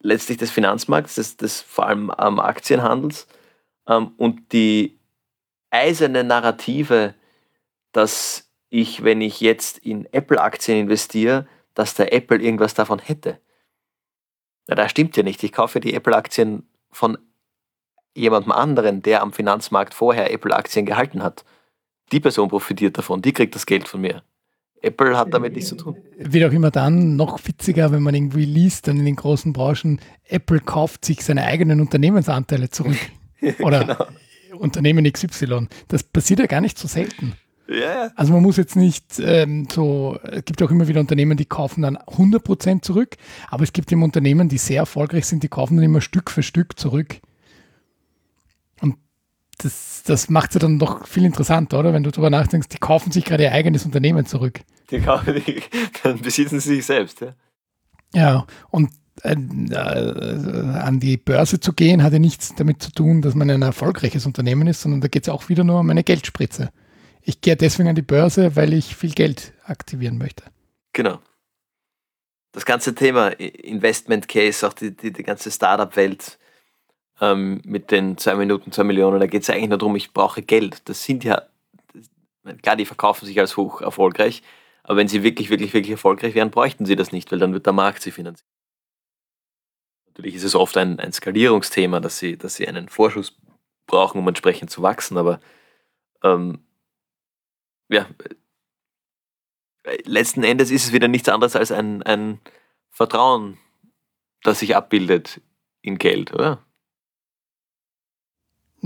[0.00, 3.28] letztlich des Finanzmarkts, des, des vor allem ähm, Aktienhandels
[3.86, 4.98] ähm, und die
[5.70, 7.14] eiserne Narrative,
[7.92, 13.40] dass ich, wenn ich jetzt in Apple-Aktien investiere, dass der Apple irgendwas davon hätte.
[14.68, 15.42] Ja, das stimmt ja nicht.
[15.44, 17.18] Ich kaufe die Apple-Aktien von
[18.14, 21.44] jemandem anderen, der am Finanzmarkt vorher Apple-Aktien gehalten hat.
[22.12, 24.22] Die Person profitiert davon, die kriegt das Geld von mir.
[24.82, 25.96] Apple hat damit nichts zu tun.
[26.18, 30.00] Wird auch immer dann noch witziger, wenn man irgendwie liest, dann in den großen Branchen,
[30.28, 32.98] Apple kauft sich seine eigenen Unternehmensanteile zurück.
[33.60, 34.06] Oder genau.
[34.58, 35.68] Unternehmen XY.
[35.88, 37.34] Das passiert ja gar nicht so selten.
[37.68, 38.12] Yeah.
[38.14, 41.82] Also man muss jetzt nicht ähm, so, es gibt auch immer wieder Unternehmen, die kaufen
[41.82, 43.16] dann 100% zurück,
[43.50, 46.44] aber es gibt eben Unternehmen, die sehr erfolgreich sind, die kaufen dann immer Stück für
[46.44, 47.16] Stück zurück
[49.58, 51.92] das, das macht es ja dann doch viel interessanter, oder?
[51.92, 54.60] Wenn du darüber nachdenkst, die kaufen sich gerade ihr eigenes Unternehmen zurück.
[54.90, 55.62] Die kaufen, die,
[56.02, 57.34] dann besitzen sie sich selbst, ja.
[58.14, 58.90] Ja, und
[59.22, 63.50] äh, äh, an die Börse zu gehen, hat ja nichts damit zu tun, dass man
[63.50, 66.04] ein erfolgreiches Unternehmen ist, sondern da geht es auch wieder nur um eine
[67.22, 70.44] Ich gehe deswegen an die Börse, weil ich viel Geld aktivieren möchte.
[70.92, 71.18] Genau.
[72.52, 76.38] das ganze Thema Investment Case, auch die, die, die ganze Startup-Welt
[77.20, 80.42] ähm, mit den zwei Minuten, zwei Millionen, da geht es eigentlich nur darum, ich brauche
[80.42, 80.88] Geld.
[80.88, 81.42] Das sind ja,
[81.94, 84.42] das, klar, die verkaufen sich als hoch erfolgreich,
[84.82, 87.66] aber wenn sie wirklich, wirklich, wirklich erfolgreich wären, bräuchten sie das nicht, weil dann wird
[87.66, 88.48] der Markt sie finanzieren.
[90.08, 93.36] Natürlich ist es oft ein, ein Skalierungsthema, dass sie, dass sie einen Vorschuss
[93.86, 95.40] brauchen, um entsprechend zu wachsen, aber
[96.22, 96.60] ähm,
[97.88, 98.06] ja,
[100.04, 102.40] letzten Endes ist es wieder nichts anderes als ein, ein
[102.90, 103.58] Vertrauen,
[104.42, 105.40] das sich abbildet
[105.82, 106.65] in Geld, oder?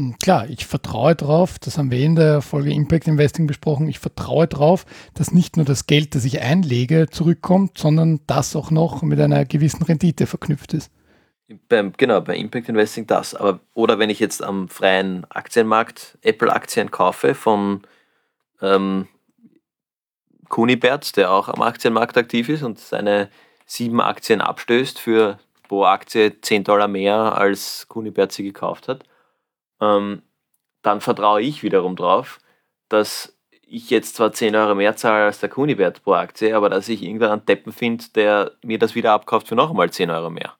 [0.00, 3.98] Hm, klar, ich vertraue darauf, das haben wir in der Folge Impact Investing besprochen, ich
[3.98, 9.02] vertraue darauf, dass nicht nur das Geld, das ich einlege, zurückkommt, sondern das auch noch
[9.02, 10.90] mit einer gewissen Rendite verknüpft ist.
[11.68, 13.34] Beim, genau, bei Impact Investing das.
[13.34, 17.82] Aber, oder wenn ich jetzt am freien Aktienmarkt Apple-Aktien kaufe von
[18.62, 19.06] ähm,
[20.48, 23.28] Kunibert, der auch am Aktienmarkt aktiv ist und seine
[23.66, 29.04] sieben Aktien abstößt für pro Aktie 10 Dollar mehr, als Kunibert sie gekauft hat,
[29.80, 30.22] ähm,
[30.82, 32.38] dann vertraue ich wiederum drauf,
[32.88, 36.88] dass ich jetzt zwar 10 Euro mehr zahle als der Kunibert pro Aktie, aber dass
[36.88, 40.30] ich irgendwann einen Deppen finde, der mir das wieder abkauft für noch einmal 10 Euro
[40.30, 40.56] mehr.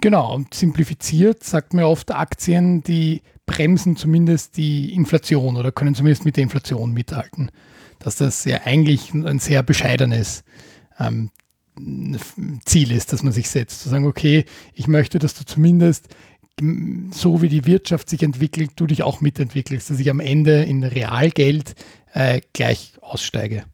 [0.00, 6.24] Genau, und simplifiziert sagt mir oft Aktien, die bremsen zumindest die Inflation oder können zumindest
[6.24, 7.50] mit der Inflation mithalten.
[7.98, 10.42] Dass das ja eigentlich ein sehr bescheidenes
[10.98, 11.30] ähm,
[12.64, 13.82] Ziel ist, das man sich setzt.
[13.82, 16.08] Zu sagen, okay, ich möchte, dass du zumindest
[16.60, 20.84] so wie die Wirtschaft sich entwickelt, du dich auch mitentwickelst, dass ich am Ende in
[20.84, 21.74] Realgeld
[22.12, 23.64] äh, gleich aussteige.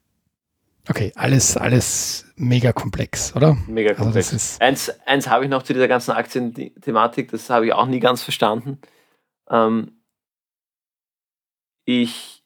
[0.88, 3.58] Okay, alles, alles mega komplex, oder?
[3.66, 4.32] Mega also komplex.
[4.32, 8.00] Also eins eins habe ich noch zu dieser ganzen Aktienthematik, das habe ich auch nie
[8.00, 8.78] ganz verstanden.
[9.50, 10.00] Ähm,
[11.84, 12.42] ich,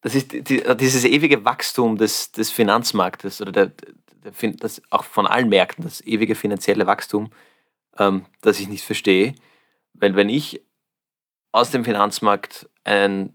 [0.00, 3.72] das ist die, dieses ewige Wachstum des, des Finanzmarktes oder der,
[4.24, 7.30] der, das auch von allen Märkten, das ewige finanzielle Wachstum,
[7.98, 9.34] ähm, das ich nicht verstehe.
[9.94, 10.62] Weil wenn ich
[11.52, 13.34] aus dem Finanzmarkt ein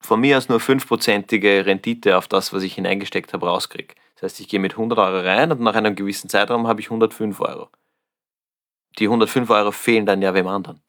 [0.00, 3.94] von mir aus nur 5%ige Rendite auf das, was ich hineingesteckt habe, rauskriege.
[4.14, 6.86] Das heißt, ich gehe mit 100 Euro rein und nach einem gewissen Zeitraum habe ich
[6.86, 7.68] 105 Euro.
[8.98, 10.80] Die 105 Euro fehlen dann ja wem anderen.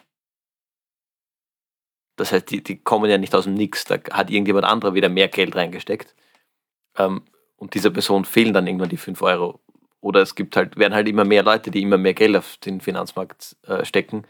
[2.16, 3.86] Das heißt, die, die kommen ja nicht aus dem Nix.
[3.86, 6.16] Da hat irgendjemand anderer wieder mehr Geld reingesteckt.
[6.98, 7.24] Ähm,
[7.58, 9.60] und dieser Person fehlen dann irgendwann die 5 Euro.
[10.08, 12.80] Oder es gibt halt, werden halt immer mehr Leute, die immer mehr Geld auf den
[12.80, 14.24] Finanzmarkt äh, stecken.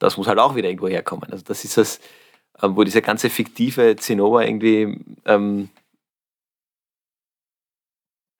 [0.00, 1.30] Das muss halt auch wieder irgendwo herkommen.
[1.30, 2.00] Also das ist das,
[2.60, 5.68] ähm, wo diese ganze fiktive Zinnober irgendwie, ähm,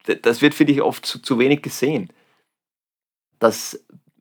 [0.05, 2.13] das wird, finde ich, oft zu, zu wenig gesehen.
[3.39, 3.79] Dass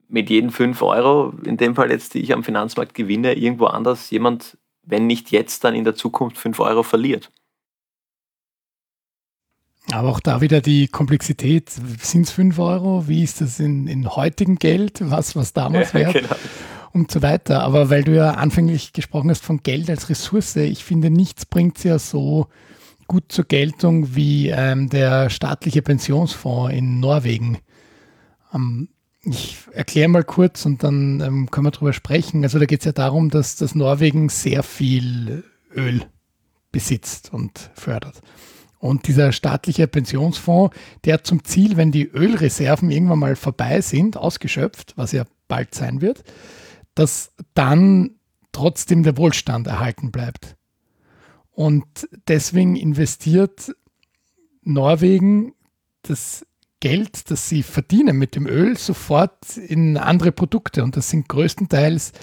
[0.07, 4.11] mit jedem 5 Euro, in dem Fall jetzt, die ich am Finanzmarkt gewinne, irgendwo anders
[4.11, 7.31] jemand, wenn nicht jetzt, dann in der Zukunft 5 Euro verliert.
[9.91, 11.69] Aber auch da wieder die Komplexität.
[12.01, 13.07] Sind es 5 Euro?
[13.07, 14.99] Wie ist das in, in heutigem Geld?
[15.01, 16.13] Was, was damals ja, wert?
[16.13, 16.35] Genau
[16.93, 17.61] und so weiter.
[17.63, 21.77] Aber weil du ja anfänglich gesprochen hast von Geld als Ressource, ich finde, nichts bringt
[21.77, 22.47] es ja so
[23.07, 27.57] gut zur Geltung wie ähm, der staatliche Pensionsfonds in Norwegen.
[28.53, 28.89] Ähm,
[29.23, 32.43] ich erkläre mal kurz und dann ähm, können wir darüber sprechen.
[32.43, 35.43] Also da geht es ja darum, dass das Norwegen sehr viel
[35.75, 36.05] Öl
[36.71, 38.21] besitzt und fördert.
[38.79, 44.15] Und dieser staatliche Pensionsfonds, der hat zum Ziel, wenn die Ölreserven irgendwann mal vorbei sind,
[44.15, 46.23] ausgeschöpft, was ja bald sein wird,
[46.95, 48.15] dass dann
[48.53, 50.55] trotzdem der Wohlstand erhalten bleibt.
[51.51, 53.75] Und deswegen investiert
[54.63, 55.53] Norwegen
[56.03, 56.45] das
[56.79, 60.83] Geld, das sie verdienen mit dem Öl, sofort in andere Produkte.
[60.83, 62.13] Und das sind größtenteils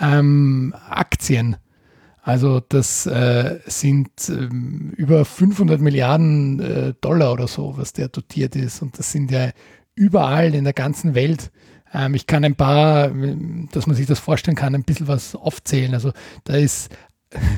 [0.00, 1.56] ähm, Aktien.
[2.28, 8.54] Also das äh, sind ähm, über 500 Milliarden äh, Dollar oder so, was der dotiert
[8.54, 8.82] ist.
[8.82, 9.48] Und das sind ja
[9.94, 11.50] überall in der ganzen Welt
[11.94, 13.10] ähm, ich kann ein paar,
[13.72, 15.94] dass man sich das vorstellen kann, ein bisschen was aufzählen.
[15.94, 16.12] Also
[16.44, 16.94] da ist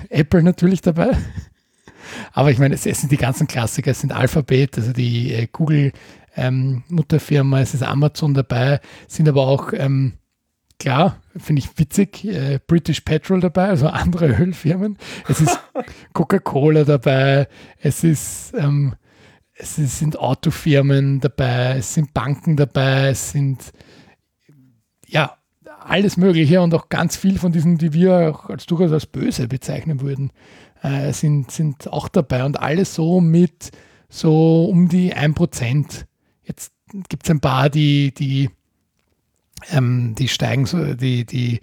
[0.08, 1.16] Apple natürlich dabei.
[2.32, 5.48] Aber ich meine, es, es, sind die ganzen Klassiker, es sind Alphabet, also die äh,
[5.50, 5.90] Google
[6.36, 10.12] ähm, Mutterfirma, es ist Amazon dabei, sind aber auch, ähm,
[10.80, 14.98] klar, finde ich witzig, äh, British Petrol dabei, also andere Ölfirmen.
[15.28, 15.60] Es ist
[16.12, 17.46] Coca-Cola dabei,
[17.78, 18.94] es ist, ähm,
[19.54, 23.72] es sind Autofirmen dabei, es sind Banken dabei, es sind
[25.06, 25.36] ja,
[25.80, 29.48] alles Mögliche und auch ganz viel von diesen, die wir auch als durchaus als böse
[29.48, 30.32] bezeichnen würden,
[30.82, 33.70] äh, sind, sind auch dabei und alles so mit
[34.08, 36.04] so um die 1%.
[36.42, 36.72] Jetzt
[37.08, 38.50] gibt es ein paar, die, die,
[39.70, 41.60] ähm, die steigen so, die, die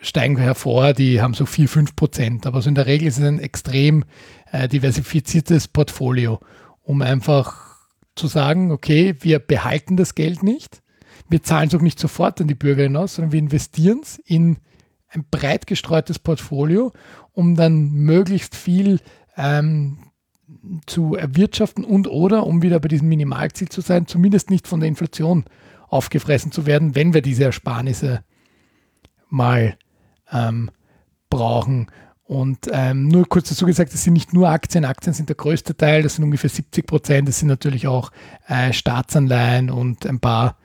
[0.00, 2.46] steigen hervor, die haben so 4, 5 Prozent.
[2.46, 4.04] Aber so in der Regel ist es ein extrem
[4.52, 6.40] äh, diversifiziertes Portfolio,
[6.82, 7.76] um einfach
[8.14, 10.82] zu sagen, okay, wir behalten das Geld nicht,
[11.28, 14.58] wir zahlen es auch nicht sofort an die Bürgerinnen aus, sondern wir investieren es in
[15.08, 16.92] ein breit gestreutes Portfolio,
[17.32, 19.00] um dann möglichst viel
[19.36, 19.98] ähm,
[20.86, 24.88] zu erwirtschaften und oder, um wieder bei diesem Minimalziel zu sein, zumindest nicht von der
[24.88, 25.44] Inflation
[25.88, 28.22] aufgefressen zu werden, wenn wir diese Ersparnisse
[29.28, 29.76] mal
[30.32, 30.70] ähm,
[31.30, 31.90] brauchen.
[32.24, 35.76] Und ähm, nur kurz dazu gesagt, es sind nicht nur Aktien, Aktien sind der größte
[35.76, 38.12] Teil, das sind ungefähr 70 Prozent, es sind natürlich auch
[38.48, 40.58] äh, Staatsanleihen und ein paar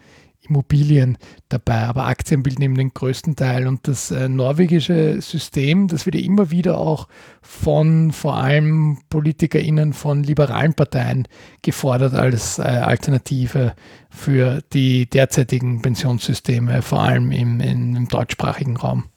[0.47, 1.17] Immobilien
[1.49, 3.67] dabei, aber Aktien bilden eben den größten Teil.
[3.67, 7.08] Und das äh, norwegische System, das wird ja immer wieder auch
[7.41, 11.27] von vor allem PolitikerInnen von liberalen Parteien
[11.62, 13.75] gefordert als äh, Alternative
[14.10, 19.10] für die derzeitigen Pensionssysteme, vor allem im, in, im deutschsprachigen Raum.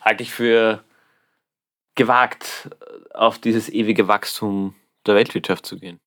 [0.00, 0.84] Halte ich für
[1.94, 2.70] gewagt,
[3.14, 4.74] auf dieses ewige Wachstum
[5.06, 5.98] der Weltwirtschaft zu gehen.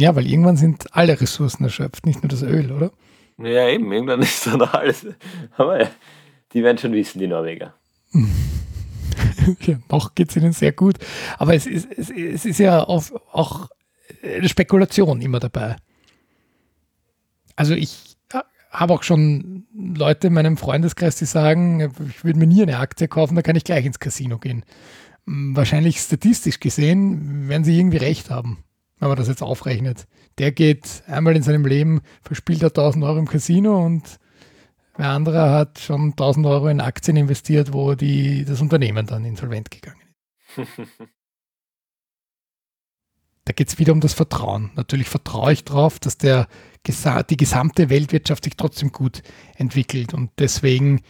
[0.00, 2.90] Ja, weil irgendwann sind alle Ressourcen erschöpft, nicht nur das Öl, oder?
[3.36, 5.06] Ja, eben, irgendwann ist dann alles.
[5.58, 5.90] Aber ja,
[6.54, 7.74] die werden schon wissen, die Norweger.
[9.60, 10.96] ja, noch geht es ihnen sehr gut.
[11.36, 13.68] Aber es ist, es, es ist ja auch, auch
[14.22, 15.76] eine Spekulation immer dabei.
[17.54, 18.16] Also ich
[18.70, 23.06] habe auch schon Leute in meinem Freundeskreis, die sagen, ich würde mir nie eine Aktie
[23.06, 24.64] kaufen, da kann ich gleich ins Casino gehen.
[25.26, 28.64] Wahrscheinlich statistisch gesehen werden sie irgendwie recht haben
[29.00, 30.06] wenn man das jetzt aufrechnet.
[30.38, 34.20] Der geht einmal in seinem Leben, verspielt er 1000 Euro im Casino und
[34.96, 39.70] wer andere hat schon 1000 Euro in Aktien investiert, wo die, das Unternehmen dann insolvent
[39.70, 40.00] gegangen
[40.56, 40.68] ist.
[43.46, 44.70] da geht es wieder um das Vertrauen.
[44.76, 46.46] Natürlich vertraue ich darauf, dass der,
[46.86, 49.22] die gesamte Weltwirtschaft sich trotzdem gut
[49.56, 51.00] entwickelt und deswegen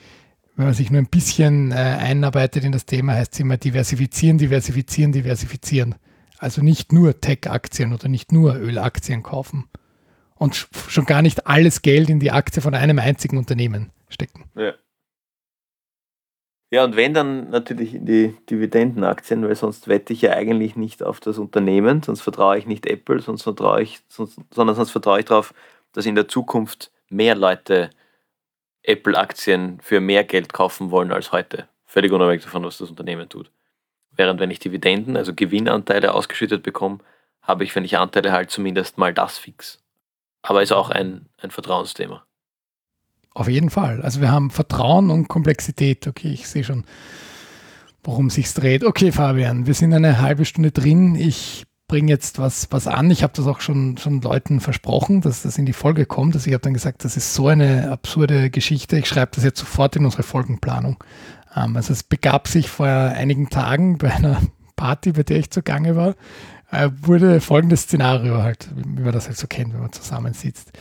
[0.60, 4.36] wenn man sich nur ein bisschen äh, einarbeitet in das Thema, heißt es immer diversifizieren,
[4.36, 5.94] diversifizieren, diversifizieren.
[6.40, 9.68] Also nicht nur Tech-Aktien oder nicht nur Ölaktien kaufen.
[10.36, 14.44] Und schon gar nicht alles Geld in die Aktie von einem einzigen Unternehmen stecken.
[14.56, 14.72] Ja.
[16.72, 21.02] Ja, und wenn dann natürlich in die Dividendenaktien, weil sonst wette ich ja eigentlich nicht
[21.02, 25.18] auf das Unternehmen, sonst vertraue ich nicht Apple, sonst vertraue ich, sonst, sondern sonst vertraue
[25.18, 25.52] ich darauf,
[25.92, 27.90] dass in der Zukunft mehr Leute
[28.84, 31.68] Apple-Aktien für mehr Geld kaufen wollen als heute.
[31.84, 33.50] Völlig unabhängig davon, was das Unternehmen tut.
[34.12, 36.98] Während wenn ich Dividenden, also Gewinnanteile ausgeschüttet bekomme,
[37.42, 39.78] habe ich, wenn ich Anteile halt zumindest mal das fix.
[40.42, 42.24] Aber ist auch ein, ein Vertrauensthema.
[43.32, 44.02] Auf jeden Fall.
[44.02, 46.06] Also wir haben Vertrauen und Komplexität.
[46.06, 46.84] Okay, ich sehe schon,
[48.02, 48.84] worum sich dreht.
[48.84, 51.14] Okay, Fabian, wir sind eine halbe Stunde drin.
[51.14, 53.10] Ich bringe jetzt was, was an.
[53.10, 56.34] Ich habe das auch schon, schon Leuten versprochen, dass das in die Folge kommt.
[56.34, 58.98] Also ich habe dann gesagt, das ist so eine absurde Geschichte.
[58.98, 61.02] Ich schreibe das jetzt sofort in unsere Folgenplanung.
[61.54, 64.40] Ähm, also es begab sich vor einigen Tagen bei einer
[64.76, 66.14] Party, bei der ich zugange war,
[66.70, 70.72] äh, wurde folgendes Szenario halt, wie man das halt so kennt, wenn man zusammensitzt,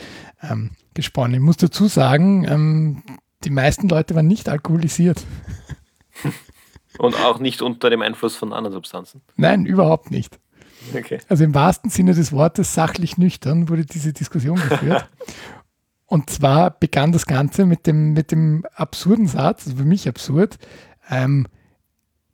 [0.42, 1.36] ähm, gesponnen.
[1.36, 3.04] Ich muss dazu sagen, ähm,
[3.44, 5.24] die meisten Leute waren nicht alkoholisiert.
[6.98, 9.22] Und auch nicht unter dem Einfluss von anderen Substanzen?
[9.38, 10.38] Nein, überhaupt nicht.
[10.94, 11.20] Okay.
[11.30, 15.08] Also im wahrsten Sinne des Wortes sachlich nüchtern wurde diese Diskussion geführt.
[16.10, 20.58] Und zwar begann das Ganze mit dem, mit dem absurden Satz, also für mich absurd,
[21.08, 21.48] ähm,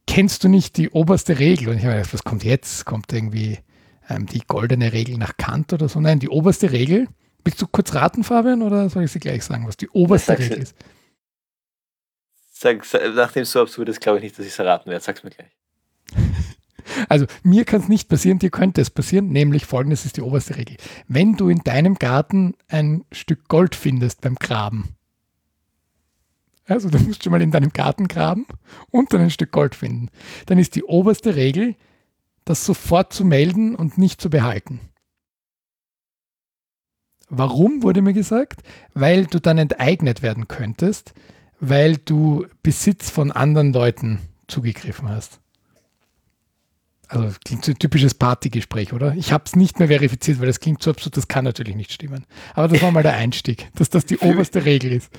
[0.07, 1.67] kennst du nicht die oberste Regel?
[1.67, 2.85] Und ich habe gedacht, was kommt jetzt?
[2.85, 3.59] Kommt irgendwie
[4.09, 5.99] ähm, die goldene Regel nach Kant oder so?
[5.99, 7.09] Nein, die oberste Regel.
[7.43, 10.59] Willst du kurz raten, Fabian, oder soll ich sie gleich sagen, was die oberste Regel
[10.59, 10.75] ist?
[12.49, 15.03] Sag, sag, nachdem es so absurd ist, glaube ich nicht, dass ich es erraten werde.
[15.03, 15.51] Sag's mir gleich.
[17.09, 20.55] Also mir kann es nicht passieren, dir könnte es passieren, nämlich folgendes ist die oberste
[20.57, 20.77] Regel.
[21.07, 24.95] Wenn du in deinem Garten ein Stück Gold findest beim Graben,
[26.67, 28.47] also du musst schon mal in deinem Garten graben
[28.89, 30.09] und dann ein Stück Gold finden,
[30.47, 31.75] dann ist die oberste Regel,
[32.43, 34.79] das sofort zu melden und nicht zu behalten.
[37.29, 38.61] Warum wurde mir gesagt?
[38.93, 41.13] Weil du dann enteignet werden könntest,
[41.59, 45.39] weil du Besitz von anderen Leuten zugegriffen hast.
[47.07, 49.13] Also das klingt so ein typisches Partygespräch, oder?
[49.15, 51.91] Ich habe es nicht mehr verifiziert, weil das klingt so absurd, das kann natürlich nicht
[51.91, 52.25] stimmen.
[52.53, 55.11] Aber das war mal der Einstieg, dass das die oberste Regel ist.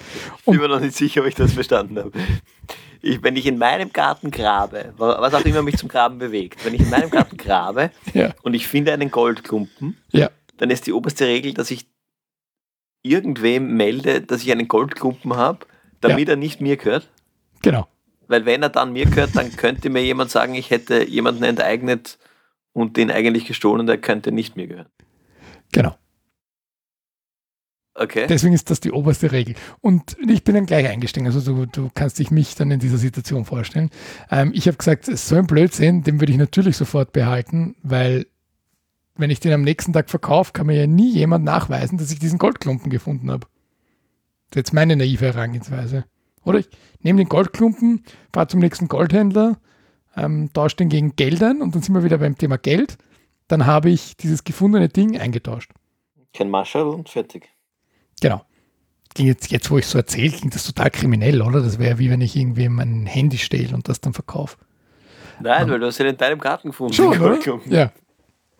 [0.45, 2.13] Und ich bin mir noch nicht sicher, ob ich das verstanden habe.
[3.03, 6.75] Ich, wenn ich in meinem Garten grabe, was auch immer mich zum Graben bewegt, wenn
[6.75, 8.35] ich in meinem Garten grabe ja.
[8.43, 10.31] und ich finde einen Goldklumpen, ja.
[10.57, 11.87] dann ist die oberste Regel, dass ich
[13.03, 15.67] irgendwem melde, dass ich einen Goldklumpen habe,
[16.01, 16.35] damit ja.
[16.35, 17.09] er nicht mir gehört.
[17.63, 17.87] Genau.
[18.29, 22.19] Weil wenn er dann mir gehört, dann könnte mir jemand sagen, ich hätte jemanden enteignet
[22.73, 24.89] und den eigentlich gestohlen, der könnte nicht mir gehören.
[25.73, 25.97] Genau.
[27.99, 28.27] Okay.
[28.29, 29.55] Deswegen ist das die oberste Regel.
[29.81, 31.27] Und ich bin dann gleich eingestiegen.
[31.27, 33.91] Also du, du kannst dich mich dann in dieser Situation vorstellen.
[34.31, 38.27] Ähm, ich habe gesagt, so ein Blödsinn, den würde ich natürlich sofort behalten, weil
[39.17, 42.19] wenn ich den am nächsten Tag verkaufe, kann mir ja nie jemand nachweisen, dass ich
[42.19, 43.47] diesen Goldklumpen gefunden habe.
[44.51, 46.05] Das ist jetzt meine naive Herangehensweise.
[46.47, 46.69] Oder ich
[47.01, 49.59] nehme den Goldklumpen, fahre zum nächsten Goldhändler,
[50.17, 52.97] ähm, tausche den gegen Geld ein und dann sind wir wieder beim Thema Geld.
[53.49, 55.73] Dann habe ich dieses gefundene Ding eingetauscht.
[56.33, 57.49] Kein Marshall und fertig.
[58.21, 58.43] Genau.
[59.19, 61.63] Jetzt, jetzt, wo ich so erzähle, klingt das total kriminell, oder?
[61.63, 64.57] Das wäre wie wenn ich irgendwie mein Handy stehle und das dann verkaufe.
[65.41, 66.93] Nein, um, weil du hast ja in deinem Garten gefunden.
[66.93, 67.39] Schon, oder?
[67.67, 67.93] Ja,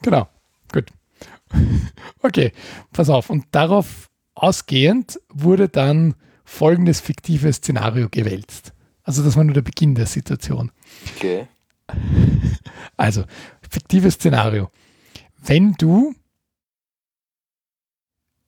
[0.03, 0.29] genau.
[0.73, 0.91] Gut.
[2.23, 2.53] Okay,
[2.93, 3.31] pass auf.
[3.31, 6.15] Und darauf ausgehend wurde dann
[6.47, 8.73] folgendes fiktives Szenario gewälzt.
[9.03, 10.73] Also das war nur der Beginn der Situation.
[11.17, 11.49] Okay.
[12.99, 13.25] Also,
[13.69, 14.71] fiktives Szenario.
[15.37, 16.15] Wenn du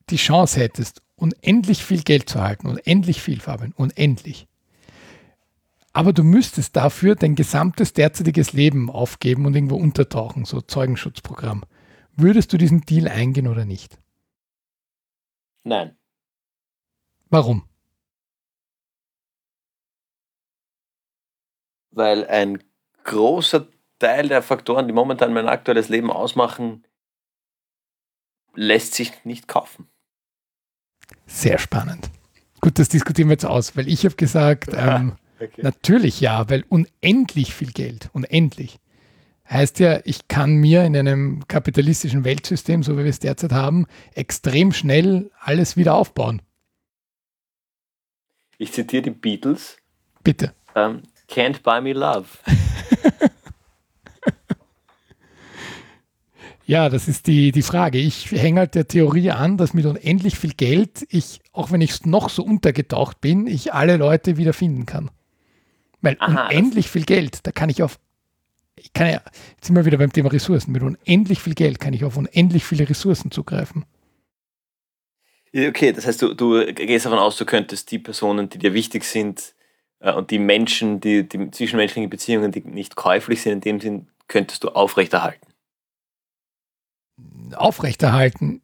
[0.08, 4.48] die Chance hättest, unendlich viel Geld zu halten, unendlich viel, Fabian, unendlich.
[5.92, 11.64] Aber du müsstest dafür dein gesamtes derzeitiges Leben aufgeben und irgendwo untertauchen, so Zeugenschutzprogramm.
[12.16, 13.98] Würdest du diesen Deal eingehen oder nicht?
[15.64, 15.96] Nein.
[17.28, 17.64] Warum?
[21.90, 22.62] Weil ein
[23.04, 23.68] großer
[23.98, 26.86] Teil der Faktoren, die momentan mein aktuelles Leben ausmachen,
[28.54, 29.88] lässt sich nicht kaufen.
[31.26, 32.10] Sehr spannend.
[32.60, 35.62] Gut, das diskutieren wir jetzt aus, weil ich habe gesagt, ähm, okay.
[35.62, 38.78] natürlich ja, weil unendlich viel Geld, unendlich.
[39.48, 43.86] Heißt ja, ich kann mir in einem kapitalistischen Weltsystem, so wie wir es derzeit haben,
[44.14, 46.42] extrem schnell alles wieder aufbauen.
[48.58, 49.78] Ich zitiere die Beatles.
[50.22, 50.52] Bitte.
[50.74, 52.26] Um, ähm, can't buy me love.
[56.68, 57.96] Ja, das ist die, die Frage.
[57.96, 62.04] Ich hänge halt der Theorie an, dass mit unendlich viel Geld ich, auch wenn ich
[62.04, 65.10] noch so untergetaucht bin, ich alle Leute wieder finden kann.
[66.02, 67.98] Weil Aha, unendlich viel Geld, da kann ich auf,
[68.76, 69.22] ich kann ja,
[69.56, 72.66] jetzt sind wir wieder beim Thema Ressourcen, mit unendlich viel Geld kann ich auf unendlich
[72.66, 73.86] viele Ressourcen zugreifen.
[75.54, 79.04] Okay, das heißt, du, du gehst davon aus, du könntest die Personen, die dir wichtig
[79.04, 79.54] sind
[80.00, 84.64] und die Menschen, die, die zwischenmenschlichen Beziehungen, die nicht käuflich sind, in dem Sinn, könntest
[84.64, 85.48] du aufrechterhalten
[87.56, 88.62] aufrechterhalten.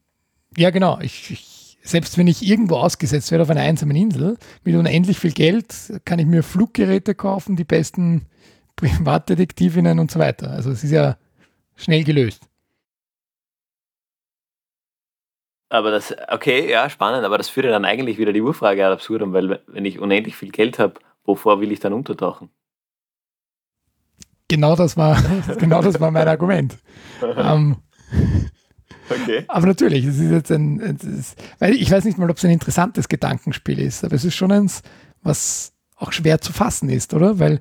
[0.57, 0.99] Ja, genau.
[1.01, 5.32] Ich, ich, selbst wenn ich irgendwo ausgesetzt werde auf einer einsamen Insel mit unendlich viel
[5.32, 8.26] Geld, kann ich mir Fluggeräte kaufen, die besten
[8.76, 10.51] Privatdetektivinnen und so weiter.
[10.51, 11.16] Also es ist ja
[11.76, 12.43] schnell gelöst.
[15.70, 18.93] Aber das, okay, ja, spannend, aber das führt ja dann eigentlich wieder die Urfrage ad
[18.93, 22.51] absurdum, weil wenn ich unendlich viel Geld habe, wovor will ich dann untertauchen?
[24.49, 25.20] Genau das war,
[25.59, 26.79] genau das war mein Argument.
[27.22, 27.77] ähm,
[29.11, 29.45] Okay.
[29.49, 32.51] Aber natürlich, es ist jetzt ein, ist, weil ich weiß nicht mal, ob es ein
[32.51, 34.83] interessantes Gedankenspiel ist, aber es ist schon eins,
[35.22, 37.39] was auch schwer zu fassen ist, oder?
[37.39, 37.59] Weil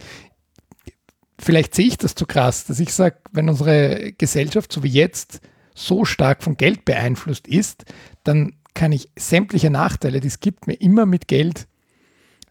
[1.40, 5.42] vielleicht sehe ich das zu krass, dass ich sage, wenn unsere Gesellschaft, so wie jetzt,
[5.76, 7.86] so stark von Geld beeinflusst ist,
[8.24, 11.68] dann kann ich sämtliche Nachteile, die es gibt, mir immer mit Geld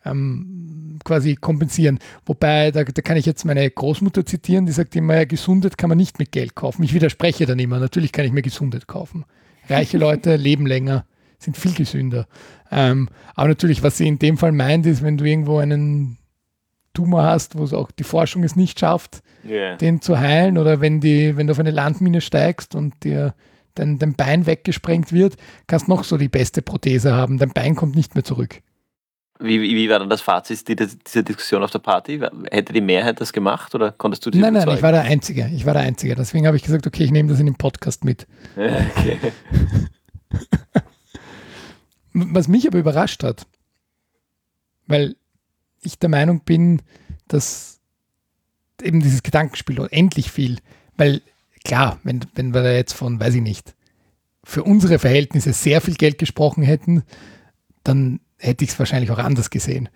[0.04, 1.98] ähm, quasi kompensieren.
[2.26, 5.88] Wobei, da, da, kann ich jetzt meine Großmutter zitieren, die sagt immer, ja, Gesundet kann
[5.88, 6.82] man nicht mit Geld kaufen.
[6.82, 9.24] Ich widerspreche dann immer, natürlich kann ich mir Gesundet kaufen.
[9.68, 11.04] Reiche Leute leben länger,
[11.38, 12.26] sind viel gesünder.
[12.70, 16.18] Ähm, aber natürlich, was sie in dem Fall meint, ist, wenn du irgendwo einen
[16.94, 19.76] Tumor hast, wo es auch die Forschung es nicht schafft, yeah.
[19.76, 23.34] den zu heilen, oder wenn, die, wenn du auf eine Landmine steigst und dir
[23.74, 25.36] dein, dein Bein weggesprengt wird,
[25.66, 28.60] kannst noch so die beste Prothese haben, dein Bein kommt nicht mehr zurück.
[29.42, 32.20] Wie, wie war dann das Fazit dieser Diskussion auf der Party?
[32.50, 35.50] Hätte die Mehrheit das gemacht oder konntest du die Nein, nein, ich war der Einzige.
[35.52, 36.14] Ich war der Einzige.
[36.14, 38.26] Deswegen habe ich gesagt, okay, ich nehme das in den Podcast mit.
[38.56, 39.18] Okay.
[42.12, 43.46] Was mich aber überrascht hat,
[44.86, 45.16] weil
[45.80, 46.82] ich der Meinung bin,
[47.26, 47.80] dass
[48.80, 50.58] eben dieses Gedankenspiel unendlich viel,
[50.96, 51.22] weil
[51.64, 53.74] klar, wenn, wenn wir da jetzt von, weiß ich nicht,
[54.44, 57.02] für unsere Verhältnisse sehr viel Geld gesprochen hätten,
[57.84, 59.88] dann hätte ich es wahrscheinlich auch anders gesehen.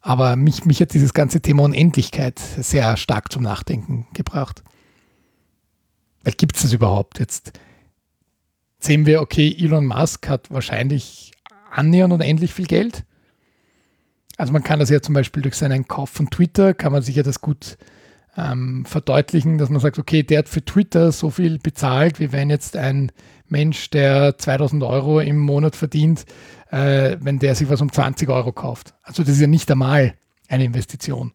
[0.00, 4.62] Aber mich, mich hat dieses ganze Thema Unendlichkeit sehr stark zum Nachdenken gebracht.
[6.36, 7.18] Gibt es das überhaupt?
[7.18, 7.52] Jetzt
[8.80, 11.32] sehen wir, okay, Elon Musk hat wahrscheinlich
[11.70, 13.04] annähernd unendlich viel Geld.
[14.36, 17.16] Also man kann das ja zum Beispiel durch seinen Kauf von Twitter, kann man sich
[17.16, 17.76] ja das gut
[18.36, 22.50] ähm, verdeutlichen, dass man sagt, okay, der hat für Twitter so viel bezahlt, wie wenn
[22.50, 23.10] jetzt ein
[23.50, 26.24] Mensch, der 2000 Euro im Monat verdient,
[26.70, 28.94] äh, wenn der sich was um 20 Euro kauft.
[29.02, 30.14] Also das ist ja nicht einmal
[30.48, 31.32] eine Investition.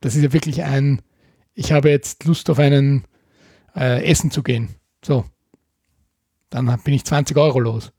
[0.00, 1.02] Das ist ja wirklich ein,
[1.54, 3.04] ich habe jetzt Lust auf einen
[3.74, 4.68] äh, Essen zu gehen.
[5.04, 5.24] So.
[6.50, 7.92] Dann bin ich 20 Euro los.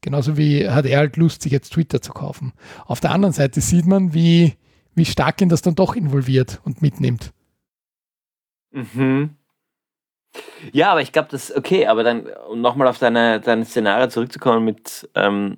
[0.00, 2.52] Genauso wie hat er halt Lust, sich jetzt Twitter zu kaufen.
[2.86, 4.54] Auf der anderen Seite sieht man, wie,
[4.94, 7.32] wie stark ihn das dann doch involviert und mitnimmt.
[8.70, 9.37] Mhm.
[10.72, 14.64] Ja, aber ich glaube, das okay, aber dann, um nochmal auf deine, deine Szenario zurückzukommen
[14.64, 15.56] mit, ähm,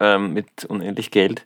[0.00, 1.44] ähm, mit unendlich Geld,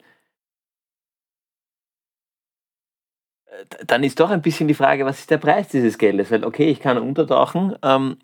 [3.47, 6.31] äh, dann ist doch ein bisschen die Frage, was ist der Preis dieses Geldes?
[6.31, 8.19] Weil, okay, ich kann untertauchen, ähm,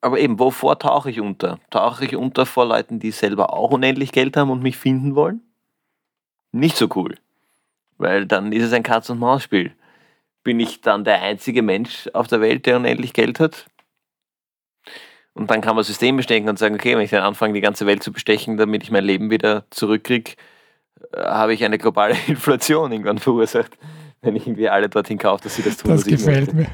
[0.00, 1.58] aber eben, wovor tauche ich unter?
[1.70, 5.42] Tauche ich unter vor Leuten, die selber auch unendlich Geld haben und mich finden wollen?
[6.52, 7.16] Nicht so cool.
[7.98, 9.72] Weil dann ist es ein Katz-und-Maus-Spiel.
[10.44, 13.66] Bin ich dann der einzige Mensch auf der Welt, der unendlich Geld hat?
[15.38, 17.86] Und dann kann man System bestechen und sagen, okay, wenn ich dann anfange, die ganze
[17.86, 20.32] Welt zu bestechen, damit ich mein Leben wieder zurückkriege,
[21.12, 23.78] äh, habe ich eine globale Inflation irgendwann verursacht,
[24.20, 25.92] wenn ich irgendwie alle dorthin kaufe, dass sie das tun.
[25.92, 26.66] Das gefällt mir.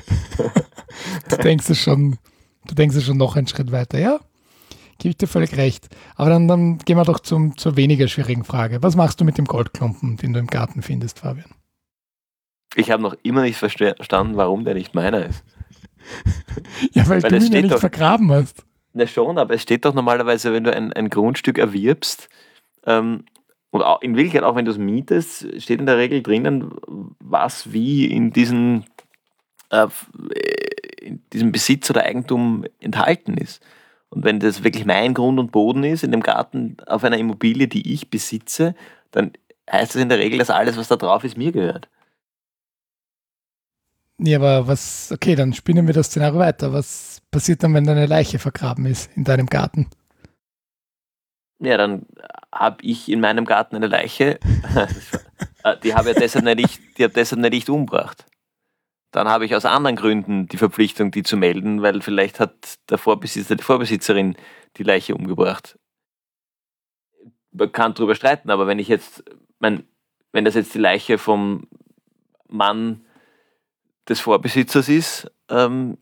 [1.29, 2.19] du denkst es schon,
[2.67, 4.19] du denkst es schon noch einen Schritt weiter, ja?
[4.99, 5.89] Gebe ich dir völlig recht.
[6.17, 8.83] Aber dann, dann gehen wir doch zum, zur weniger schwierigen Frage.
[8.83, 11.51] Was machst du mit dem Goldklumpen, den du im Garten findest, Fabian?
[12.77, 15.45] Ich habe noch immer nicht verstanden, warum der nicht meiner ist.
[16.93, 18.65] Ja, weil, weil du ihn ja nicht doch, vergraben hast.
[18.93, 22.29] Na schon, aber es steht doch normalerweise, wenn du ein, ein Grundstück erwirbst,
[22.87, 23.25] ähm,
[23.71, 26.71] und auch, in Wirklichkeit auch wenn du es mietest, steht in der Regel drinnen,
[27.19, 28.85] was wie in diesen
[29.71, 29.89] äh,
[31.01, 33.61] in diesem Besitz oder Eigentum enthalten ist.
[34.11, 37.67] Und wenn das wirklich mein Grund und Boden ist, in dem Garten auf einer Immobilie,
[37.67, 38.77] die ich besitze,
[39.11, 39.33] dann
[39.71, 41.89] heißt das in der Regel, dass alles, was da drauf ist, mir gehört.
[44.19, 46.73] Ja, aber was, okay, dann spinnen wir das Szenario weiter.
[46.73, 49.91] Was passiert dann, wenn deine Leiche vergraben ist in deinem Garten?
[51.59, 52.07] Ja, dann
[52.53, 54.39] habe ich in meinem Garten eine Leiche,
[55.65, 58.27] äh, die habe ich deshalb nicht, die hat deshalb nicht umgebracht.
[59.11, 62.99] Dann habe ich aus anderen Gründen die Verpflichtung, die zu melden, weil vielleicht hat der
[62.99, 64.37] Vorbesitzer, die Vorbesitzerin
[64.77, 65.79] die Leiche umgebracht.
[67.53, 69.25] Man kann darüber streiten, aber wenn ich jetzt,
[69.61, 69.85] mein,
[70.33, 71.69] wenn das jetzt die Leiche vom
[72.49, 73.05] Mann
[74.09, 75.99] des Vorbesitzers ist, ähm,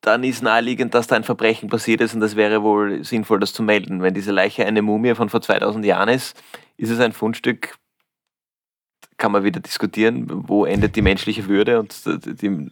[0.00, 3.52] dann ist naheliegend, dass da ein Verbrechen passiert ist und das wäre wohl sinnvoll, das
[3.52, 4.02] zu melden.
[4.02, 6.40] Wenn diese Leiche eine Mumie von vor 2000 Jahren ist,
[6.76, 7.76] ist es ein Fundstück,
[9.16, 12.70] kann man wieder diskutieren, wo endet die menschliche Würde und die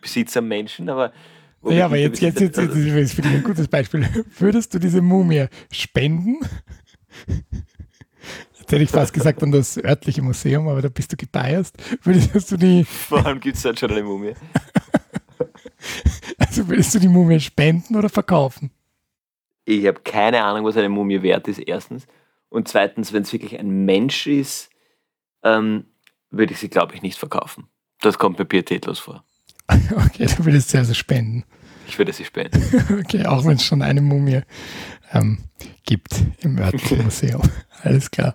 [0.00, 1.12] Besitz am Menschen, aber
[1.64, 4.04] ja, aber jetzt, jetzt, jetzt, jetzt, jetzt ist ein gutes Beispiel.
[4.38, 6.40] Würdest du diese Mumie spenden?
[8.62, 11.74] Jetzt hätte ich fast gesagt an das örtliche Museum, aber da bist du gebiased.
[12.04, 12.84] Würdest du die.
[12.84, 14.34] Vor allem gibt es dort schon eine Mumie.
[16.38, 18.70] Also würdest du die Mumie spenden oder verkaufen?
[19.64, 22.06] Ich habe keine Ahnung, was eine Mumie wert ist, erstens.
[22.50, 24.70] Und zweitens, wenn es wirklich ein Mensch ist,
[25.42, 25.86] ähm,
[26.30, 27.66] würde ich sie, glaube ich, nicht verkaufen.
[28.00, 29.24] Das kommt mir pietätlos vor.
[30.06, 31.44] Okay, du würdest sie also spenden.
[31.92, 32.62] Ich würde sie spenden.
[33.00, 34.40] okay, auch wenn es schon eine Mumie
[35.12, 35.38] ähm,
[35.84, 37.42] gibt im örtlichen Museum.
[37.82, 38.34] Alles klar.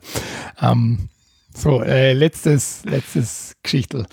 [0.62, 1.10] Ähm,
[1.54, 4.06] so, äh, letztes, letztes Geschichtel.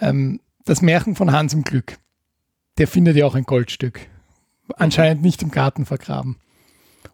[0.00, 1.98] Ähm, das Märchen von Hans im Glück
[2.78, 4.00] der findet ja auch ein Goldstück.
[4.76, 6.36] Anscheinend nicht im Garten vergraben.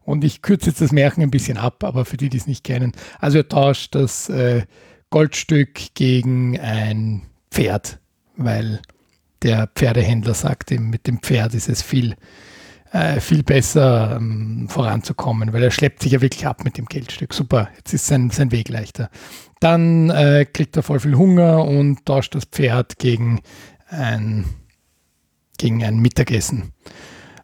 [0.05, 2.65] Und ich kürze jetzt das Märchen ein bisschen ab, aber für die, die es nicht
[2.65, 2.93] kennen.
[3.19, 4.65] Also er tauscht das äh,
[5.11, 7.99] Goldstück gegen ein Pferd,
[8.37, 8.81] weil
[9.43, 12.17] der Pferdehändler sagt ihm, mit dem Pferd ist es viel,
[12.93, 17.33] äh, viel besser ähm, voranzukommen, weil er schleppt sich ja wirklich ab mit dem Geldstück.
[17.35, 19.11] Super, jetzt ist sein, sein Weg leichter.
[19.61, 23.41] Dann äh, kriegt er voll viel Hunger und tauscht das Pferd gegen
[23.89, 24.45] ein
[25.61, 26.73] gegen ein Mittagessen.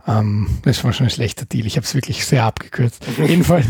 [0.06, 1.66] Ähm, das war schon ein schlechter Deal.
[1.66, 3.06] Ich habe es wirklich sehr abgekürzt.
[3.18, 3.66] jedenfalls,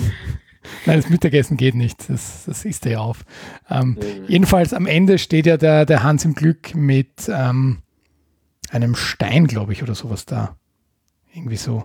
[0.87, 2.09] nein, das Mittagessen geht nicht.
[2.09, 3.25] Das, das isst er ja auf.
[3.69, 4.25] Ähm, mhm.
[4.29, 7.79] Jedenfalls am Ende steht ja der, der Hans im Glück mit ähm,
[8.71, 10.57] einem Stein, glaube ich, oder sowas da.
[11.33, 11.85] Irgendwie so.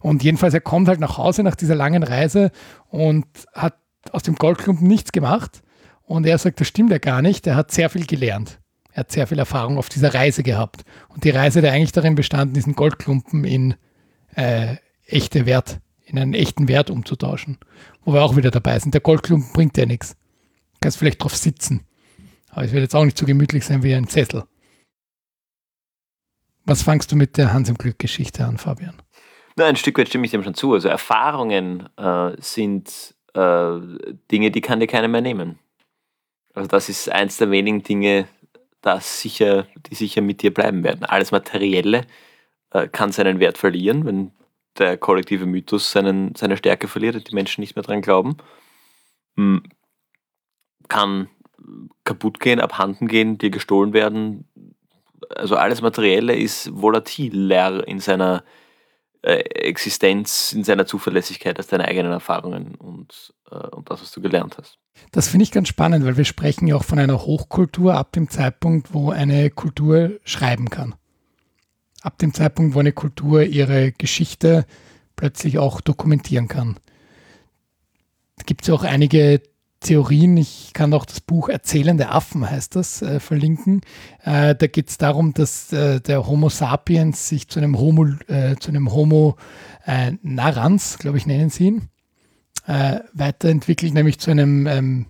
[0.00, 2.50] Und jedenfalls, er kommt halt nach Hause nach dieser langen Reise
[2.88, 3.76] und hat
[4.12, 5.62] aus dem Goldklumpen nichts gemacht.
[6.02, 7.46] Und er sagt, das stimmt ja gar nicht.
[7.46, 8.60] Er hat sehr viel gelernt.
[8.92, 10.84] Er hat sehr viel Erfahrung auf dieser Reise gehabt.
[11.08, 13.74] Und die Reise hat eigentlich darin bestanden, diesen Goldklumpen in
[14.34, 17.58] äh, echte Wert, in einen echten Wert umzutauschen.
[18.04, 18.94] Wo wir auch wieder dabei sind.
[18.94, 20.12] Der Goldklumpen bringt ja nichts.
[20.74, 21.82] Du kannst vielleicht drauf sitzen.
[22.50, 24.44] Aber es wird jetzt auch nicht so gemütlich sein wie ein Sessel.
[26.66, 29.00] Was fangst du mit der Hans im Glück-Geschichte an, Fabian?
[29.54, 30.74] Na, ein Stück weit stimme ich dem schon zu.
[30.74, 33.78] Also Erfahrungen äh, sind äh,
[34.32, 35.60] Dinge, die kann dir keiner mehr nehmen.
[36.54, 38.26] Also das ist eins der wenigen Dinge,
[38.80, 41.04] das sicher, die sicher mit dir bleiben werden.
[41.04, 42.04] Alles Materielle
[42.70, 44.32] äh, kann seinen Wert verlieren, wenn
[44.76, 48.36] der kollektive Mythos seinen, seine Stärke verliert und die Menschen nicht mehr dran glauben.
[49.36, 49.62] Hm,
[50.88, 51.28] kann
[52.04, 54.48] kaputt gehen, abhanden gehen, dir gestohlen werden.
[55.34, 58.44] Also alles Materielle ist volatiler in seiner
[59.26, 64.20] äh, Existenz in seiner Zuverlässigkeit als deine eigenen Erfahrungen und, äh, und das, was du
[64.20, 64.78] gelernt hast.
[65.10, 68.30] Das finde ich ganz spannend, weil wir sprechen ja auch von einer Hochkultur ab dem
[68.30, 70.94] Zeitpunkt, wo eine Kultur schreiben kann.
[72.02, 74.64] Ab dem Zeitpunkt, wo eine Kultur ihre Geschichte
[75.16, 76.78] plötzlich auch dokumentieren kann.
[78.36, 79.42] Es gibt ja auch einige
[79.80, 80.36] Theorien.
[80.36, 83.82] Ich kann auch das Buch Erzählende Affen heißt das äh, verlinken.
[84.22, 88.56] Äh, da geht es darum, dass äh, der Homo sapiens sich zu einem Homo, äh,
[88.56, 89.36] zu einem Homo
[89.84, 91.88] äh, narrans, glaube ich, nennen sie ihn,
[92.66, 95.06] äh, weiterentwickelt, nämlich zu einem ähm,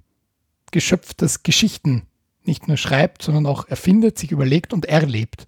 [0.72, 2.02] Geschöpf, das Geschichten
[2.44, 5.46] nicht nur schreibt, sondern auch erfindet, sich überlegt und erlebt.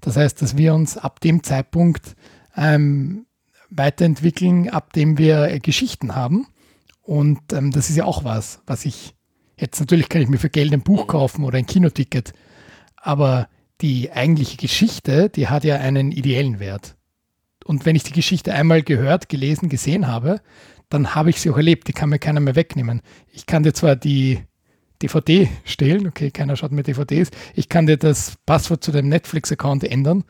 [0.00, 2.14] Das heißt, dass wir uns ab dem Zeitpunkt
[2.56, 3.26] ähm,
[3.70, 6.46] weiterentwickeln, ab dem wir Geschichten haben
[7.08, 9.14] und ähm, das ist ja auch was, was ich
[9.56, 12.34] jetzt natürlich kann ich mir für Geld ein Buch kaufen oder ein Kinoticket,
[12.96, 13.48] aber
[13.80, 16.96] die eigentliche Geschichte, die hat ja einen ideellen Wert.
[17.64, 20.42] Und wenn ich die Geschichte einmal gehört, gelesen, gesehen habe,
[20.90, 21.88] dann habe ich sie auch erlebt.
[21.88, 23.00] Die kann mir keiner mehr wegnehmen.
[23.32, 24.40] Ich kann dir zwar die
[25.00, 27.30] DVD stehlen, okay, keiner schaut mir DVDs.
[27.54, 30.24] Ich kann dir das Passwort zu deinem Netflix-Account ändern,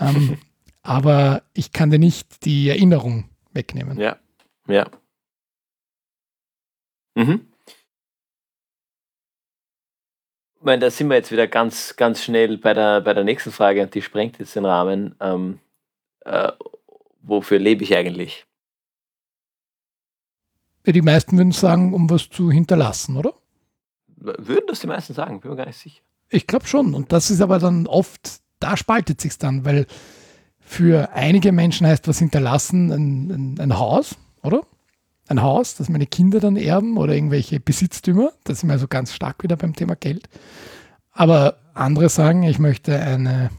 [0.00, 0.38] ähm,
[0.82, 3.96] aber ich kann dir nicht die Erinnerung wegnehmen.
[3.96, 4.16] Ja,
[4.66, 4.86] ja.
[7.16, 7.46] Mhm.
[10.58, 13.52] Ich meine, da sind wir jetzt wieder ganz, ganz schnell bei der, bei der nächsten
[13.52, 15.14] Frage und die sprengt jetzt den Rahmen.
[15.20, 15.60] Ähm,
[16.24, 16.52] äh,
[17.22, 18.46] wofür lebe ich eigentlich?
[20.84, 23.34] Die meisten würden sagen, um was zu hinterlassen, oder?
[24.16, 25.40] Würden das die meisten sagen?
[25.40, 26.02] Bin mir gar nicht sicher.
[26.28, 26.94] Ich glaube schon.
[26.94, 29.86] Und das ist aber dann oft, da spaltet sich dann, weil
[30.58, 34.66] für einige Menschen heißt was hinterlassen ein, ein, ein Haus, oder?
[35.28, 38.32] Ein Haus, das meine Kinder dann erben oder irgendwelche Besitztümer.
[38.44, 40.28] Das sind wir also ganz stark wieder beim Thema Geld.
[41.12, 43.50] Aber andere sagen, ich möchte eine,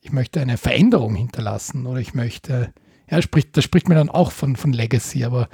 [0.00, 2.72] ich möchte eine Veränderung hinterlassen oder ich möchte,
[3.10, 5.48] ja, spricht, das spricht mir dann auch von, von Legacy, aber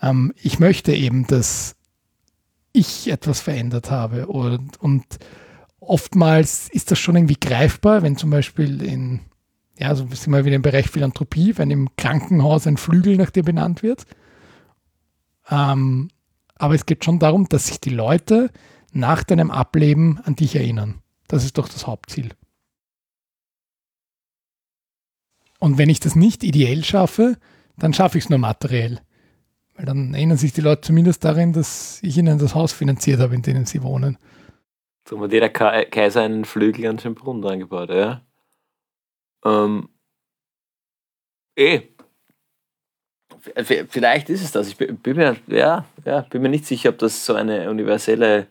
[0.00, 1.74] ähm, ich möchte eben, dass
[2.72, 5.04] ich etwas verändert habe und, und
[5.80, 9.20] oftmals ist das schon irgendwie greifbar, wenn zum Beispiel in,
[9.78, 13.42] ja, so sind wir wieder im Bereich Philanthropie, wenn im Krankenhaus ein Flügel nach dir
[13.42, 14.06] benannt wird
[15.50, 16.08] ähm,
[16.56, 18.50] aber es geht schon darum, dass sich die Leute
[18.92, 21.02] nach deinem Ableben an dich erinnern.
[21.28, 22.30] Das ist doch das Hauptziel.
[25.58, 27.36] Und wenn ich das nicht ideell schaffe,
[27.76, 29.00] dann schaffe ich es nur materiell.
[29.74, 33.34] Weil dann erinnern sich die Leute zumindest darin, dass ich ihnen das Haus finanziert habe,
[33.34, 34.18] in dem sie wohnen.
[35.08, 38.22] So hat jeder Kaiser einen Flügel an den Brunnen eingebaut, ja.
[39.44, 39.88] Ähm,
[41.56, 41.80] eh,
[43.88, 44.68] Vielleicht ist es das.
[44.68, 48.46] Ich bin, mir, ja, ja, bin mir nicht sicher, ob das so eine universelle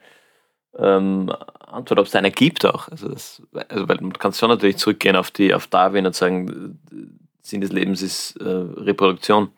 [0.77, 2.89] ähm, Antwort, ob es eine gibt auch.
[2.89, 6.79] Also, das, also weil man kann schon natürlich zurückgehen auf, die, auf Darwin und sagen,
[7.41, 9.51] Sinn des Lebens ist äh, Reproduktion.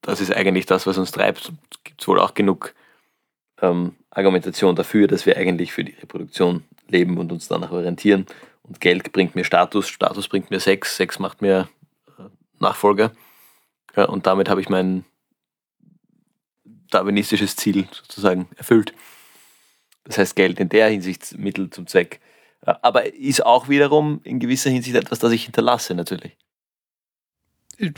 [0.00, 1.52] Das ist eigentlich das, was uns treibt.
[1.84, 2.74] Gibt es wohl auch genug
[3.60, 8.26] ähm, Argumentation dafür, dass wir eigentlich für die Reproduktion leben und uns danach orientieren.
[8.62, 11.68] Und Geld bringt mir Status, Status bringt mir Sex, Sex macht mir
[12.58, 13.12] Nachfolger.
[13.96, 15.04] Ja, und damit habe ich mein
[16.90, 18.94] darwinistisches Ziel sozusagen erfüllt.
[20.04, 22.20] Das heißt, Geld in der Hinsicht Mittel zum Zweck.
[22.60, 26.36] Aber ist auch wiederum in gewisser Hinsicht etwas, das ich hinterlasse, natürlich.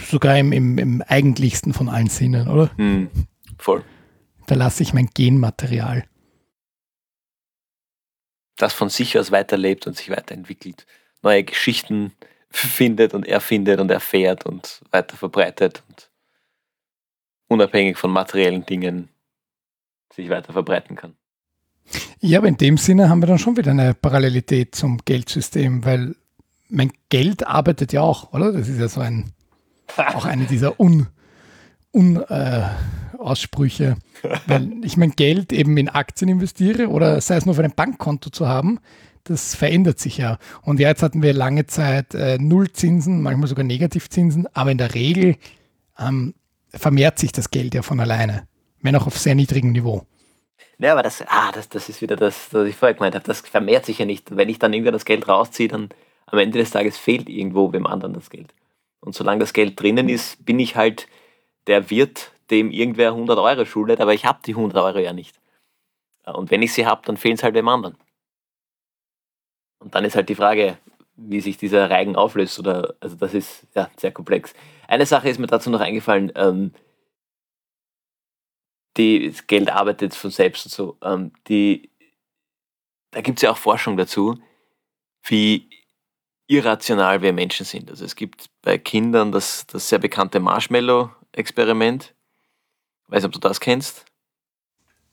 [0.08, 2.76] Sogar im, im, im eigentlichsten von allen Sinnen, oder?
[2.76, 3.10] Hm,
[3.58, 3.84] voll.
[4.46, 6.04] Da lasse ich mein Genmaterial.
[8.56, 10.86] Das von sich aus weiterlebt und sich weiterentwickelt.
[11.22, 12.12] Neue Geschichten
[12.50, 16.10] findet und erfindet und erfährt und weiter verbreitet und
[17.48, 19.08] unabhängig von materiellen Dingen
[20.12, 21.14] sich weiter verbreiten kann.
[22.20, 26.16] Ja, aber in dem Sinne haben wir dann schon wieder eine Parallelität zum Geldsystem, weil
[26.68, 28.52] mein Geld arbeitet ja auch, oder?
[28.52, 29.32] Das ist ja so ein,
[29.96, 31.06] auch eine dieser Un,
[31.92, 32.68] Un äh,
[33.18, 33.96] Aussprüche.
[34.46, 38.30] weil ich mein Geld eben in Aktien investiere oder sei es nur für ein Bankkonto
[38.30, 38.80] zu haben,
[39.28, 40.38] das verändert sich ja.
[40.62, 45.36] Und jetzt hatten wir lange Zeit äh, Nullzinsen, manchmal sogar Negativzinsen, aber in der Regel
[45.98, 46.34] ähm,
[46.70, 48.46] vermehrt sich das Geld ja von alleine,
[48.82, 50.06] wenn auch auf sehr niedrigem Niveau.
[50.78, 53.24] Ja, aber das, ah, das, das ist wieder das, was ich vorher gemeint habe.
[53.24, 54.36] Das vermehrt sich ja nicht.
[54.36, 55.88] Wenn ich dann irgendwann das Geld rausziehe, dann
[56.26, 58.52] am Ende des Tages fehlt irgendwo wem anderen das Geld.
[59.00, 61.06] Und solange das Geld drinnen ist, bin ich halt
[61.66, 65.36] der Wirt, dem irgendwer 100 Euro schuldet, aber ich habe die 100 Euro ja nicht.
[66.24, 67.96] Und wenn ich sie habe, dann fehlen es halt dem anderen.
[69.78, 70.78] Und dann ist halt die Frage,
[71.16, 72.58] wie sich dieser Reigen auflöst.
[72.58, 74.54] Oder, also das ist ja sehr komplex.
[74.88, 76.72] Eine Sache ist mir dazu noch eingefallen, ähm,
[78.96, 80.96] die, das Geld arbeitet von selbst und so.
[81.02, 81.90] Ähm, die,
[83.10, 84.38] da gibt es ja auch Forschung dazu,
[85.24, 85.68] wie
[86.46, 87.90] irrational wir Menschen sind.
[87.90, 92.14] Also es gibt bei Kindern das, das sehr bekannte Marshmallow-Experiment.
[93.08, 94.04] Weiß nicht, ob du das kennst.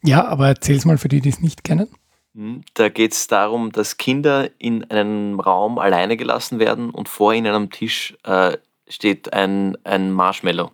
[0.04, 1.90] Ja, aber erzähl es mal für die, die es nicht kennen.
[2.36, 7.34] Hm, da geht es darum, dass Kinder in einem Raum alleine gelassen werden und vor
[7.34, 8.58] ihnen am Tisch äh,
[8.88, 10.72] steht ein, ein Marshmallow.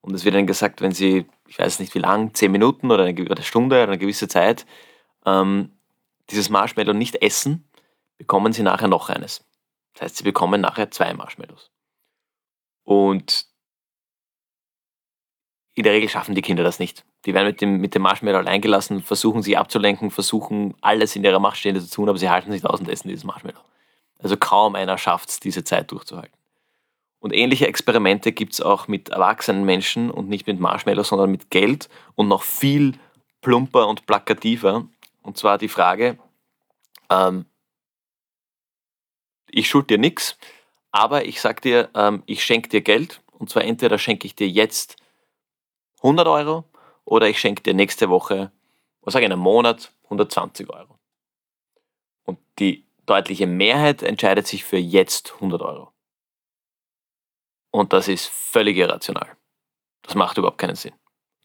[0.00, 3.04] Und es wird dann gesagt, wenn sie, ich weiß nicht wie lang, zehn Minuten oder
[3.04, 4.66] eine, eine Stunde oder eine gewisse Zeit,
[5.26, 5.72] ähm,
[6.30, 7.68] dieses Marshmallow nicht essen,
[8.16, 9.44] bekommen sie nachher noch eines.
[9.94, 11.70] Das heißt, sie bekommen nachher zwei Marshmallows.
[12.84, 13.46] Und
[15.76, 17.04] in der Regel schaffen die Kinder das nicht.
[17.26, 21.22] Die werden mit dem, mit dem Marshmallow allein gelassen, versuchen sich abzulenken, versuchen alles in
[21.22, 23.60] ihrer Macht Stehende zu tun, aber sie halten sich aus und essen dieses Marshmallow.
[24.18, 26.32] Also kaum einer schafft es, diese Zeit durchzuhalten.
[27.18, 31.50] Und ähnliche Experimente gibt es auch mit erwachsenen Menschen und nicht mit Marshmallow, sondern mit
[31.50, 32.94] Geld und noch viel
[33.42, 34.86] plumper und plakativer.
[35.22, 36.18] Und zwar die Frage,
[37.10, 37.44] ähm,
[39.50, 40.38] ich schuld dir nichts,
[40.90, 44.48] aber ich sag dir, ähm, ich schenke dir Geld und zwar entweder schenke ich dir
[44.48, 44.96] jetzt
[45.98, 46.64] 100 Euro
[47.04, 48.52] oder ich schenke dir nächste Woche,
[49.02, 50.98] was sage ich, in einem Monat 120 Euro.
[52.24, 55.92] Und die deutliche Mehrheit entscheidet sich für jetzt 100 Euro.
[57.70, 59.36] Und das ist völlig irrational.
[60.02, 60.94] Das macht überhaupt keinen Sinn.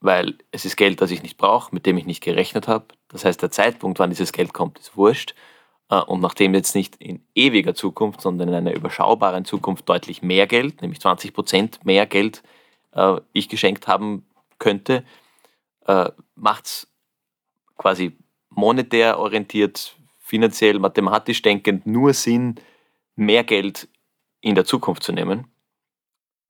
[0.00, 2.86] Weil es ist Geld, das ich nicht brauche, mit dem ich nicht gerechnet habe.
[3.08, 5.34] Das heißt, der Zeitpunkt, wann dieses Geld kommt, ist wurscht.
[5.88, 10.46] Äh, und nachdem jetzt nicht in ewiger Zukunft, sondern in einer überschaubaren Zukunft deutlich mehr
[10.46, 12.42] Geld, nämlich 20 Prozent mehr Geld,
[12.92, 14.26] äh, ich geschenkt haben
[14.62, 15.04] könnte,
[15.86, 16.86] äh, macht es
[17.76, 18.16] quasi
[18.48, 22.60] monetär orientiert, finanziell, mathematisch denkend nur Sinn,
[23.16, 23.88] mehr Geld
[24.40, 25.48] in der Zukunft zu nehmen.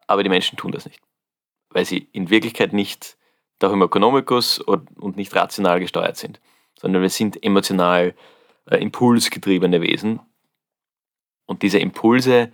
[0.07, 1.01] Aber die Menschen tun das nicht,
[1.71, 3.17] weil sie in Wirklichkeit nicht
[3.63, 6.41] Homo economicus und nicht rational gesteuert sind,
[6.79, 8.15] sondern wir sind emotional
[8.69, 10.21] äh, impulsgetriebene Wesen.
[11.47, 12.53] Und diese Impulse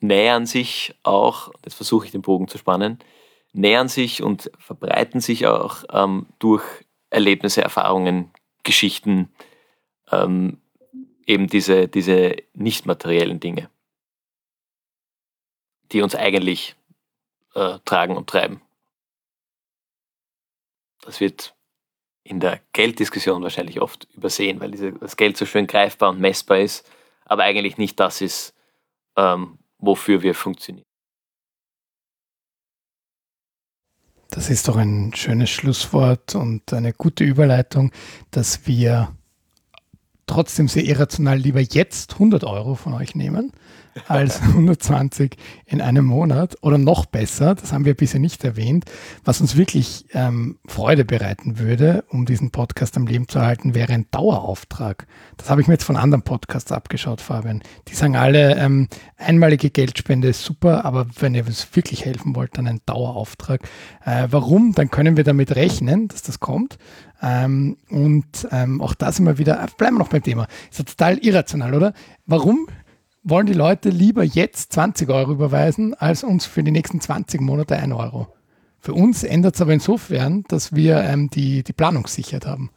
[0.00, 2.98] nähern sich auch, jetzt versuche ich den Bogen zu spannen,
[3.52, 6.64] nähern sich und verbreiten sich auch ähm, durch
[7.10, 8.30] Erlebnisse, Erfahrungen,
[8.62, 9.32] Geschichten,
[10.10, 10.60] ähm,
[11.26, 13.70] eben diese, diese nicht materiellen Dinge,
[15.92, 16.76] die uns eigentlich
[17.54, 18.62] äh, tragen und treiben.
[21.02, 21.54] Das wird
[22.24, 26.58] in der Gelddiskussion wahrscheinlich oft übersehen, weil diese, das Geld so schön greifbar und messbar
[26.58, 26.88] ist,
[27.24, 28.54] aber eigentlich nicht das ist,
[29.16, 30.86] ähm, wofür wir funktionieren.
[34.34, 37.92] Das ist doch ein schönes Schlusswort und eine gute Überleitung,
[38.30, 39.14] dass wir
[40.26, 43.52] trotzdem sehr irrational lieber jetzt 100 Euro von euch nehmen
[44.08, 45.36] als 120
[45.66, 48.84] in einem Monat oder noch besser, das haben wir bisher nicht erwähnt,
[49.24, 53.92] was uns wirklich ähm, Freude bereiten würde, um diesen Podcast am Leben zu erhalten, wäre
[53.92, 55.06] ein Dauerauftrag.
[55.36, 57.62] Das habe ich mir jetzt von anderen Podcasts abgeschaut, Fabian.
[57.88, 62.56] Die sagen alle, ähm, einmalige Geldspende ist super, aber wenn ihr uns wirklich helfen wollt,
[62.58, 63.62] dann ein Dauerauftrag.
[64.04, 64.72] Äh, warum?
[64.74, 66.78] Dann können wir damit rechnen, dass das kommt.
[67.22, 70.48] Ähm, und ähm, auch da sind wir wieder, bleiben wir noch beim Thema.
[70.70, 71.92] Ist ja total irrational, oder?
[72.26, 72.66] Warum
[73.22, 77.76] wollen die Leute lieber jetzt 20 Euro überweisen, als uns für die nächsten 20 Monate
[77.76, 78.28] 1 Euro.
[78.80, 82.70] Für uns ändert es aber insofern, dass wir ähm, die, die Planungssicherheit haben.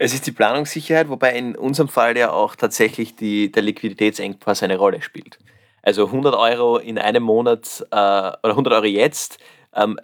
[0.00, 4.76] Es ist die Planungssicherheit, wobei in unserem Fall ja auch tatsächlich die, der Liquiditätsengpass eine
[4.76, 5.38] Rolle spielt.
[5.82, 9.38] Also 100 Euro in einem Monat äh, oder 100 Euro jetzt,
[9.74, 9.98] ähm,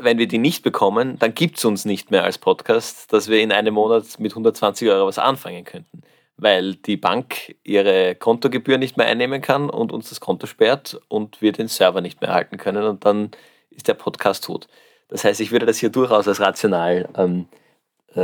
[0.00, 3.40] wenn wir die nicht bekommen, dann gibt es uns nicht mehr als Podcast, dass wir
[3.40, 6.02] in einem Monat mit 120 Euro was anfangen könnten
[6.40, 11.42] weil die Bank ihre Kontogebühr nicht mehr einnehmen kann und uns das Konto sperrt und
[11.42, 13.30] wir den Server nicht mehr halten können und dann
[13.70, 14.66] ist der Podcast tot.
[15.08, 17.46] Das heißt, ich würde das hier durchaus als rational, ähm,
[18.14, 18.20] äh,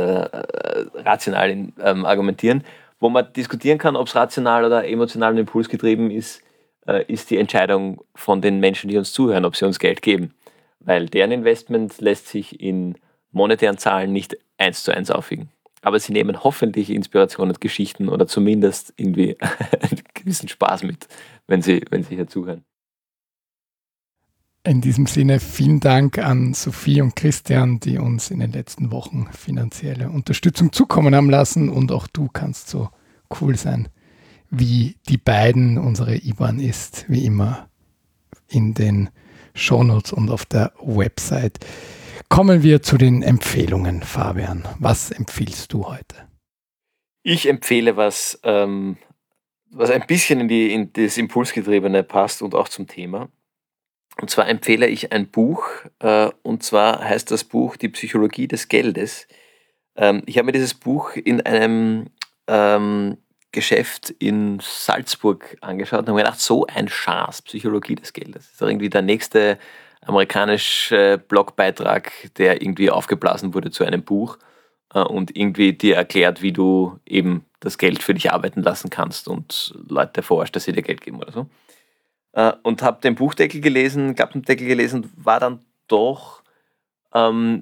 [0.95, 1.49] rational
[1.79, 2.63] ähm, argumentieren.
[2.99, 6.41] Wo man diskutieren kann, ob es rational oder emotional und impulsgetrieben ist,
[6.87, 10.33] äh, ist die Entscheidung von den Menschen, die uns zuhören, ob sie uns Geld geben.
[10.79, 12.95] Weil deren Investment lässt sich in
[13.31, 15.49] monetären Zahlen nicht eins zu eins aufwiegen
[15.81, 19.37] aber sie nehmen hoffentlich Inspiration und Geschichten oder zumindest irgendwie
[19.81, 21.07] einen gewissen Spaß mit,
[21.47, 22.63] wenn sie, wenn sie hier zuhören.
[24.63, 29.29] In diesem Sinne vielen Dank an Sophie und Christian, die uns in den letzten Wochen
[29.31, 32.89] finanzielle Unterstützung zukommen haben lassen und auch du kannst so
[33.39, 33.87] cool sein,
[34.49, 35.77] wie die beiden.
[35.77, 37.69] Unsere IBAN ist wie immer
[38.49, 39.09] in den
[39.53, 41.59] Shownotes und auf der Website.
[42.29, 44.67] Kommen wir zu den Empfehlungen, Fabian.
[44.79, 46.27] Was empfiehlst du heute?
[47.23, 48.97] Ich empfehle was, ähm,
[49.71, 53.29] was ein bisschen in, die, in das Impulsgetriebene passt und auch zum Thema.
[54.19, 55.67] Und zwar empfehle ich ein Buch,
[55.99, 59.27] äh, und zwar heißt das Buch Die Psychologie des Geldes.
[59.95, 62.07] Ähm, ich habe mir dieses Buch in einem
[62.47, 63.17] ähm,
[63.51, 68.45] Geschäft in Salzburg angeschaut und habe gedacht, so ein Schatz, Psychologie des Geldes.
[68.45, 69.57] Das ist irgendwie der nächste
[70.07, 74.37] amerikanische Blogbeitrag, der irgendwie aufgeblasen wurde zu einem Buch
[74.93, 79.27] äh, und irgendwie dir erklärt, wie du eben das Geld für dich arbeiten lassen kannst
[79.27, 81.47] und Leute forscht, dass sie dir Geld geben oder so.
[82.33, 86.43] Äh, und habe den Buchdeckel gelesen, Klappendeckel gelesen, war dann doch
[87.13, 87.61] ähm,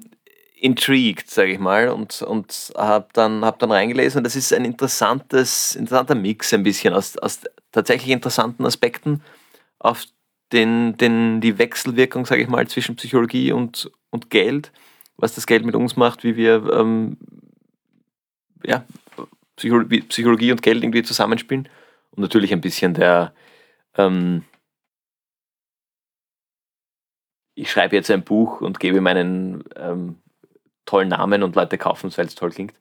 [0.54, 4.18] intrigued, sage ich mal, und, und habe dann, hab dann reingelesen.
[4.18, 7.40] Und das ist ein interessantes, interessanter Mix ein bisschen aus, aus
[7.72, 9.22] tatsächlich interessanten Aspekten
[9.78, 10.04] auf
[10.52, 14.72] den, den, die Wechselwirkung, sage ich mal, zwischen Psychologie und, und Geld,
[15.16, 17.16] was das Geld mit uns macht, wie wir ähm,
[18.64, 18.84] ja,
[19.56, 21.68] Psychologie, und Geld irgendwie zusammenspielen.
[22.10, 23.32] Und natürlich ein bisschen der,
[23.96, 24.44] ähm,
[27.54, 30.16] ich schreibe jetzt ein Buch und gebe meinen ähm,
[30.84, 32.74] tollen Namen und Leute kaufen es, weil es toll klingt.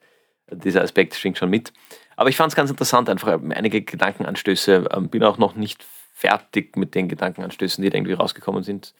[0.51, 1.73] Dieser Aspekt schwingt schon mit.
[2.15, 4.89] Aber ich fand es ganz interessant, einfach einige Gedankenanstöße.
[4.91, 5.85] Ähm, bin auch noch nicht
[6.15, 8.95] fertig mit den Gedankenanstößen, die da irgendwie rausgekommen sind.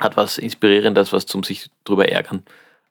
[0.00, 2.44] Hat was Inspirierendes, was zum sich drüber ärgern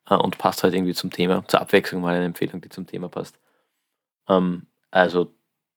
[0.07, 1.43] äh, und passt halt irgendwie zum Thema.
[1.47, 3.39] Zur Abwechslung mal eine Empfehlung, die zum Thema passt.
[4.29, 5.33] Ähm, also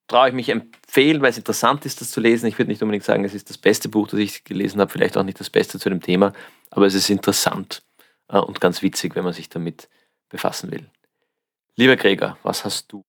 [0.07, 2.45] traue ich mich empfehlen, weil es interessant ist, das zu lesen.
[2.45, 5.17] Ich würde nicht unbedingt sagen, es ist das beste Buch, das ich gelesen habe, vielleicht
[5.17, 6.33] auch nicht das Beste zu dem Thema,
[6.69, 7.83] aber es ist interessant
[8.29, 9.89] äh, und ganz witzig, wenn man sich damit
[10.29, 10.89] befassen will.
[11.75, 13.03] Lieber Gregor, was hast du?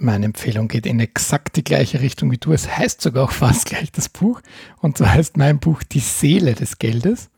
[0.00, 2.52] Meine Empfehlung geht in exakt die gleiche Richtung wie du.
[2.52, 4.40] Es heißt sogar auch fast gleich das Buch.
[4.80, 7.30] Und so heißt mein Buch Die Seele des Geldes.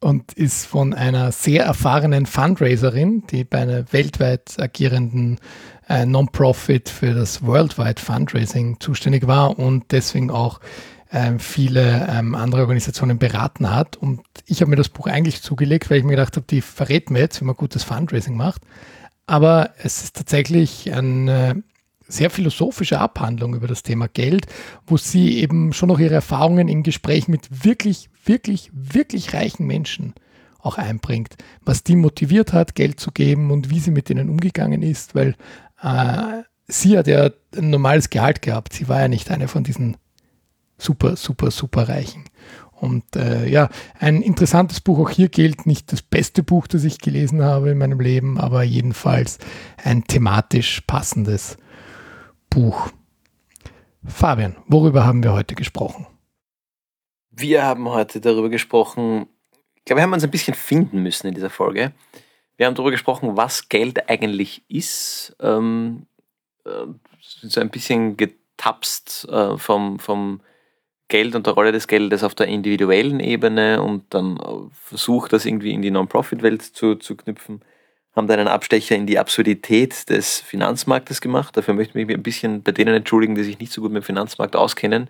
[0.00, 5.38] und ist von einer sehr erfahrenen Fundraiserin, die bei einer weltweit agierenden
[5.88, 10.60] äh, Non-Profit für das Worldwide Fundraising zuständig war und deswegen auch
[11.12, 13.96] ähm, viele ähm, andere Organisationen beraten hat.
[13.96, 17.10] Und ich habe mir das Buch eigentlich zugelegt, weil ich mir gedacht habe, die verrät
[17.10, 18.62] mir jetzt, wie man gutes Fundraising macht.
[19.32, 21.62] Aber es ist tatsächlich eine
[22.06, 24.44] sehr philosophische Abhandlung über das Thema Geld,
[24.86, 30.12] wo sie eben schon noch ihre Erfahrungen im Gespräch mit wirklich, wirklich, wirklich reichen Menschen
[30.58, 34.82] auch einbringt, was die motiviert hat, Geld zu geben und wie sie mit denen umgegangen
[34.82, 35.34] ist, weil
[35.82, 38.74] äh, sie hat ja ein normales Gehalt gehabt.
[38.74, 39.96] Sie war ja nicht eine von diesen
[40.76, 42.24] super, super, super Reichen.
[42.82, 43.68] Und äh, ja,
[44.00, 44.98] ein interessantes Buch.
[44.98, 48.64] Auch hier gilt nicht das beste Buch, das ich gelesen habe in meinem Leben, aber
[48.64, 49.38] jedenfalls
[49.76, 51.58] ein thematisch passendes
[52.50, 52.88] Buch.
[54.04, 56.08] Fabian, worüber haben wir heute gesprochen?
[57.30, 59.28] Wir haben heute darüber gesprochen,
[59.76, 61.92] ich glaube, wir haben uns ein bisschen finden müssen in dieser Folge.
[62.56, 65.36] Wir haben darüber gesprochen, was Geld eigentlich ist.
[65.40, 66.06] Ähm,
[66.64, 66.86] äh,
[67.20, 70.40] so ein bisschen getapst äh, vom, vom
[71.12, 74.38] Geld und der Rolle des Geldes auf der individuellen Ebene und dann
[74.72, 77.60] versucht, das irgendwie in die Non-Profit-Welt zu, zu knüpfen.
[78.16, 81.54] Haben dann einen Abstecher in die Absurdität des Finanzmarktes gemacht.
[81.54, 84.02] Dafür möchte ich mich ein bisschen bei denen entschuldigen, die sich nicht so gut mit
[84.02, 85.08] dem Finanzmarkt auskennen,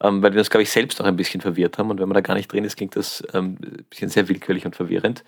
[0.00, 1.90] ähm, weil wir uns, glaube ich, selbst auch ein bisschen verwirrt haben.
[1.90, 4.66] Und wenn man da gar nicht drin ist, klingt das ähm, ein bisschen sehr willkürlich
[4.66, 5.24] und verwirrend.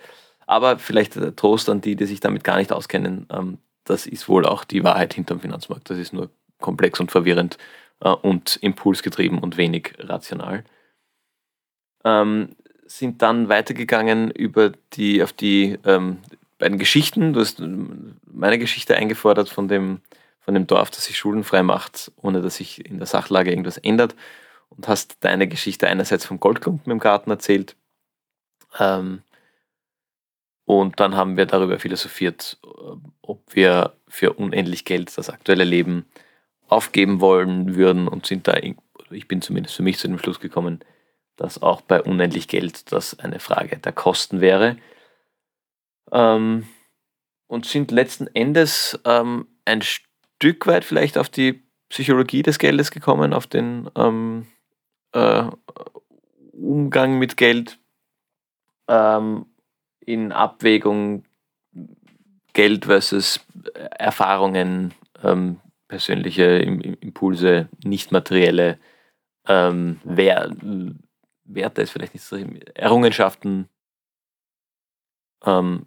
[0.47, 3.27] Aber vielleicht Trost an die, die sich damit gar nicht auskennen.
[3.29, 5.89] Ähm, das ist wohl auch die Wahrheit hinterm Finanzmarkt.
[5.89, 6.29] Das ist nur
[6.61, 7.57] komplex und verwirrend
[8.01, 10.63] äh, und impulsgetrieben und wenig rational.
[12.03, 16.19] Ähm, sind dann weitergegangen über die, auf die ähm,
[16.59, 17.33] beiden Geschichten.
[17.33, 20.01] Du hast meine Geschichte eingefordert von dem,
[20.39, 24.15] von dem Dorf, das sich schuldenfrei macht, ohne dass sich in der Sachlage irgendwas ändert.
[24.69, 27.75] Und hast deine Geschichte einerseits vom Goldklumpen im Garten erzählt.
[28.79, 29.21] Ähm,
[30.65, 32.67] und dann haben wir darüber philosophiert, äh,
[33.21, 36.05] ob wir für unendlich Geld das aktuelle Leben
[36.67, 38.55] aufgeben wollen würden und sind da,
[39.11, 40.79] ich bin zumindest für mich zu dem Schluss gekommen,
[41.35, 44.77] dass auch bei unendlich Geld das eine Frage der Kosten wäre.
[46.11, 46.67] Ähm,
[47.47, 53.33] und sind letzten Endes ähm, ein Stück weit vielleicht auf die Psychologie des Geldes gekommen,
[53.33, 54.47] auf den ähm,
[55.11, 55.43] äh,
[56.51, 57.79] Umgang mit Geld
[58.87, 59.45] ähm,
[59.99, 61.25] in Abwägung
[62.53, 63.39] Geld versus
[63.97, 64.93] Erfahrungen,
[65.23, 65.59] ähm,
[65.93, 68.79] persönliche Impulse, nicht materielle
[69.47, 72.35] ähm, Werte ist vielleicht nicht so,
[72.73, 73.69] Errungenschaften.
[75.45, 75.85] Ähm,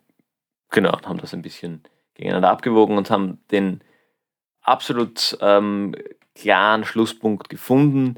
[0.70, 1.82] genau, haben das ein bisschen
[2.14, 3.82] gegeneinander abgewogen und haben den
[4.61, 5.96] absolut ähm,
[6.36, 8.14] klaren Schlusspunkt gefunden,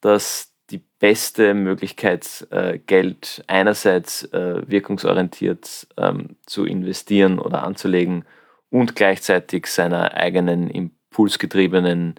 [0.00, 8.26] dass die beste Möglichkeit, äh, Geld einerseits äh, wirkungsorientiert ähm, zu investieren oder anzulegen
[8.70, 12.14] und gleichzeitig seiner eigenen Impulse impulsgetriebenen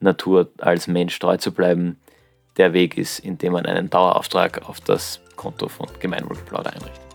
[0.00, 2.00] Natur als Mensch treu zu bleiben,
[2.56, 7.07] der Weg ist, indem man einen Dauerauftrag auf das Konto von Gemeinwohlgeplauder einrichtet.